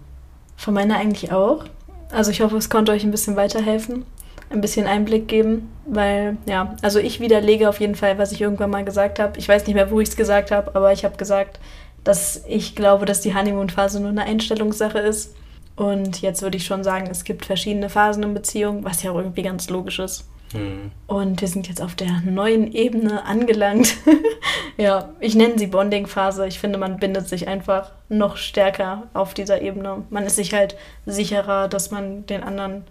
Von 0.56 0.74
meiner 0.74 0.98
eigentlich 0.98 1.32
auch. 1.32 1.64
Also 2.12 2.30
ich 2.30 2.40
hoffe, 2.42 2.56
es 2.56 2.70
konnte 2.70 2.92
euch 2.92 3.02
ein 3.02 3.10
bisschen 3.10 3.34
weiterhelfen, 3.34 4.04
ein 4.50 4.60
bisschen 4.60 4.86
Einblick 4.86 5.28
geben, 5.28 5.70
weil 5.86 6.36
ja, 6.46 6.74
also 6.82 6.98
ich 6.98 7.20
widerlege 7.20 7.68
auf 7.68 7.80
jeden 7.80 7.94
Fall, 7.94 8.18
was 8.18 8.32
ich 8.32 8.40
irgendwann 8.40 8.70
mal 8.70 8.84
gesagt 8.84 9.18
habe. 9.18 9.38
Ich 9.38 9.48
weiß 9.48 9.66
nicht 9.66 9.76
mehr, 9.76 9.90
wo 9.90 10.00
ich 10.00 10.08
es 10.08 10.16
gesagt 10.16 10.50
habe, 10.50 10.74
aber 10.74 10.92
ich 10.92 11.04
habe 11.04 11.16
gesagt, 11.16 11.60
dass 12.04 12.44
ich 12.48 12.74
glaube, 12.74 13.06
dass 13.06 13.20
die 13.20 13.34
Honeymoon-Phase 13.34 14.00
nur 14.00 14.10
eine 14.10 14.24
Einstellungssache 14.24 14.98
ist. 14.98 15.34
Und 15.76 16.20
jetzt 16.20 16.42
würde 16.42 16.56
ich 16.56 16.66
schon 16.66 16.84
sagen, 16.84 17.08
es 17.10 17.24
gibt 17.24 17.46
verschiedene 17.46 17.88
Phasen 17.88 18.22
in 18.22 18.34
Beziehungen, 18.34 18.84
was 18.84 19.02
ja 19.02 19.12
auch 19.12 19.18
irgendwie 19.18 19.42
ganz 19.42 19.70
logisch 19.70 19.98
ist. 19.98 20.28
Mhm. 20.52 20.90
Und 21.06 21.40
wir 21.40 21.48
sind 21.48 21.68
jetzt 21.68 21.80
auf 21.80 21.94
der 21.94 22.20
neuen 22.24 22.72
Ebene 22.72 23.24
angelangt. 23.24 23.96
ja, 24.76 25.10
ich 25.20 25.36
nenne 25.36 25.58
sie 25.58 25.68
Bonding-Phase. 25.68 26.46
Ich 26.48 26.58
finde, 26.58 26.78
man 26.78 26.98
bindet 26.98 27.28
sich 27.28 27.46
einfach 27.46 27.92
noch 28.08 28.36
stärker 28.36 29.04
auf 29.14 29.32
dieser 29.32 29.62
Ebene. 29.62 30.02
Man 30.10 30.24
ist 30.24 30.36
sich 30.36 30.52
halt 30.52 30.76
sicherer, 31.06 31.68
dass 31.68 31.90
man 31.90 32.26
den 32.26 32.42
anderen 32.42 32.84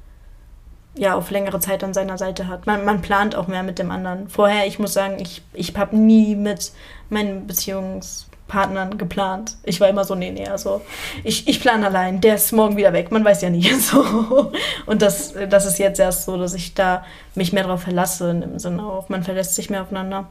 ja 0.96 1.16
auf 1.16 1.32
längere 1.32 1.60
Zeit 1.60 1.84
an 1.84 1.94
seiner 1.94 2.18
Seite 2.18 2.48
hat. 2.48 2.66
Man, 2.66 2.86
man 2.86 3.02
plant 3.02 3.36
auch 3.36 3.48
mehr 3.48 3.64
mit 3.64 3.80
dem 3.80 3.92
anderen. 3.92 4.30
Vorher, 4.30 4.68
ich 4.68 4.80
muss 4.80 4.94
sagen, 4.94 5.18
ich, 5.20 5.42
ich 5.54 5.76
habe 5.78 5.96
nie 5.96 6.36
mit 6.36 6.72
meinen 7.10 7.48
Beziehungs 7.48 8.30
Partnern 8.50 8.98
geplant. 8.98 9.56
Ich 9.64 9.80
war 9.80 9.88
immer 9.88 10.04
so, 10.04 10.16
nee, 10.16 10.32
nee, 10.32 10.48
also 10.48 10.82
ich, 11.24 11.48
ich 11.48 11.62
plane 11.62 11.86
allein, 11.86 12.20
der 12.20 12.36
ist 12.36 12.52
morgen 12.52 12.76
wieder 12.76 12.92
weg, 12.92 13.12
man 13.12 13.24
weiß 13.24 13.42
ja 13.44 13.50
nie. 13.50 13.70
So. 13.80 14.52
Und 14.86 15.02
das, 15.02 15.34
das 15.50 15.66
ist 15.66 15.80
jetzt 15.80 16.00
erst 16.00 16.26
so, 16.26 16.38
dass 16.38 16.54
ich 16.54 16.74
da 16.74 17.06
mich 17.36 17.54
mehr 17.54 17.64
darauf 17.64 17.84
verlasse, 17.84 18.32
im 18.32 18.60
Sinne 18.60 18.84
auch, 18.84 19.08
man 19.08 19.24
verlässt 19.24 19.56
sich 19.56 19.70
mehr 19.70 19.84
aufeinander. 19.84 20.28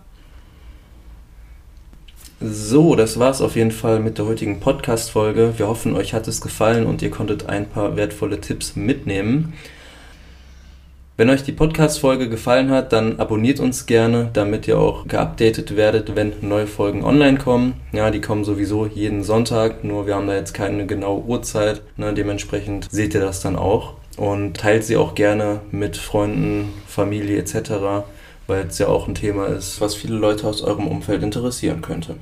So, 2.40 2.94
das 2.94 3.18
war 3.18 3.30
es 3.30 3.40
auf 3.40 3.56
jeden 3.56 3.72
Fall 3.72 3.98
mit 3.98 4.18
der 4.18 4.26
heutigen 4.26 4.60
Podcast-Folge. 4.60 5.54
Wir 5.56 5.66
hoffen, 5.66 5.96
euch 5.96 6.14
hat 6.14 6.28
es 6.28 6.40
gefallen 6.40 6.86
und 6.86 7.02
ihr 7.02 7.10
konntet 7.10 7.48
ein 7.48 7.68
paar 7.68 7.96
wertvolle 7.96 8.40
Tipps 8.40 8.76
mitnehmen. 8.76 9.54
Wenn 11.18 11.30
euch 11.30 11.42
die 11.42 11.50
Podcast-Folge 11.50 12.28
gefallen 12.28 12.70
hat, 12.70 12.92
dann 12.92 13.18
abonniert 13.18 13.58
uns 13.58 13.86
gerne, 13.86 14.30
damit 14.34 14.68
ihr 14.68 14.78
auch 14.78 15.08
geupdatet 15.08 15.74
werdet, 15.74 16.14
wenn 16.14 16.32
neue 16.42 16.68
Folgen 16.68 17.02
online 17.02 17.38
kommen. 17.38 17.74
Ja, 17.90 18.12
die 18.12 18.20
kommen 18.20 18.44
sowieso 18.44 18.86
jeden 18.86 19.24
Sonntag, 19.24 19.82
nur 19.82 20.06
wir 20.06 20.14
haben 20.14 20.28
da 20.28 20.36
jetzt 20.36 20.54
keine 20.54 20.86
genaue 20.86 21.24
Uhrzeit. 21.24 21.82
Ne, 21.96 22.14
dementsprechend 22.14 22.86
seht 22.88 23.14
ihr 23.14 23.20
das 23.20 23.40
dann 23.40 23.56
auch. 23.56 23.94
Und 24.16 24.58
teilt 24.58 24.84
sie 24.84 24.96
auch 24.96 25.16
gerne 25.16 25.58
mit 25.72 25.96
Freunden, 25.96 26.72
Familie 26.86 27.38
etc., 27.38 28.04
weil 28.46 28.66
es 28.68 28.78
ja 28.78 28.86
auch 28.86 29.08
ein 29.08 29.16
Thema 29.16 29.46
ist, 29.46 29.80
was 29.80 29.96
viele 29.96 30.14
Leute 30.14 30.46
aus 30.46 30.62
eurem 30.62 30.86
Umfeld 30.86 31.24
interessieren 31.24 31.82
könnte. 31.82 32.14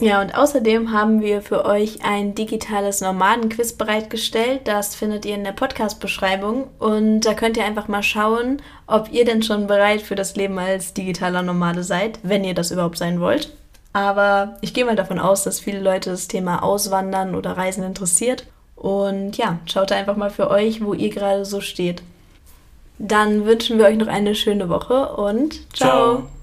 Ja, 0.00 0.20
und 0.20 0.36
außerdem 0.36 0.90
haben 0.90 1.20
wir 1.20 1.42
für 1.42 1.64
euch 1.64 2.04
ein 2.04 2.34
digitales 2.34 3.00
Nomadenquiz 3.00 3.74
bereitgestellt. 3.74 4.62
Das 4.64 4.96
findet 4.96 5.24
ihr 5.24 5.36
in 5.36 5.44
der 5.44 5.52
Podcast-Beschreibung. 5.52 6.68
Und 6.80 7.20
da 7.20 7.34
könnt 7.34 7.56
ihr 7.56 7.64
einfach 7.64 7.86
mal 7.86 8.02
schauen, 8.02 8.60
ob 8.88 9.12
ihr 9.12 9.24
denn 9.24 9.42
schon 9.42 9.68
bereit 9.68 10.02
für 10.02 10.16
das 10.16 10.34
Leben 10.34 10.58
als 10.58 10.92
digitaler 10.92 11.42
Nomade 11.42 11.84
seid, 11.84 12.18
wenn 12.24 12.42
ihr 12.42 12.54
das 12.54 12.72
überhaupt 12.72 12.98
sein 12.98 13.20
wollt. 13.20 13.52
Aber 13.92 14.56
ich 14.60 14.74
gehe 14.74 14.84
mal 14.84 14.96
davon 14.96 15.18
aus, 15.18 15.44
dass 15.44 15.60
viele 15.60 15.80
Leute 15.80 16.10
das 16.10 16.26
Thema 16.26 16.62
Auswandern 16.62 17.34
oder 17.34 17.56
Reisen 17.56 17.84
interessiert. 17.84 18.46
Und 18.74 19.36
ja, 19.36 19.60
schaut 19.66 19.92
einfach 19.92 20.16
mal 20.16 20.30
für 20.30 20.50
euch, 20.50 20.84
wo 20.84 20.94
ihr 20.94 21.10
gerade 21.10 21.44
so 21.44 21.60
steht. 21.60 22.02
Dann 22.98 23.46
wünschen 23.46 23.78
wir 23.78 23.86
euch 23.86 23.96
noch 23.96 24.08
eine 24.08 24.34
schöne 24.34 24.68
Woche 24.68 25.14
und 25.14 25.60
ciao. 25.76 25.90
ciao. 25.90 26.41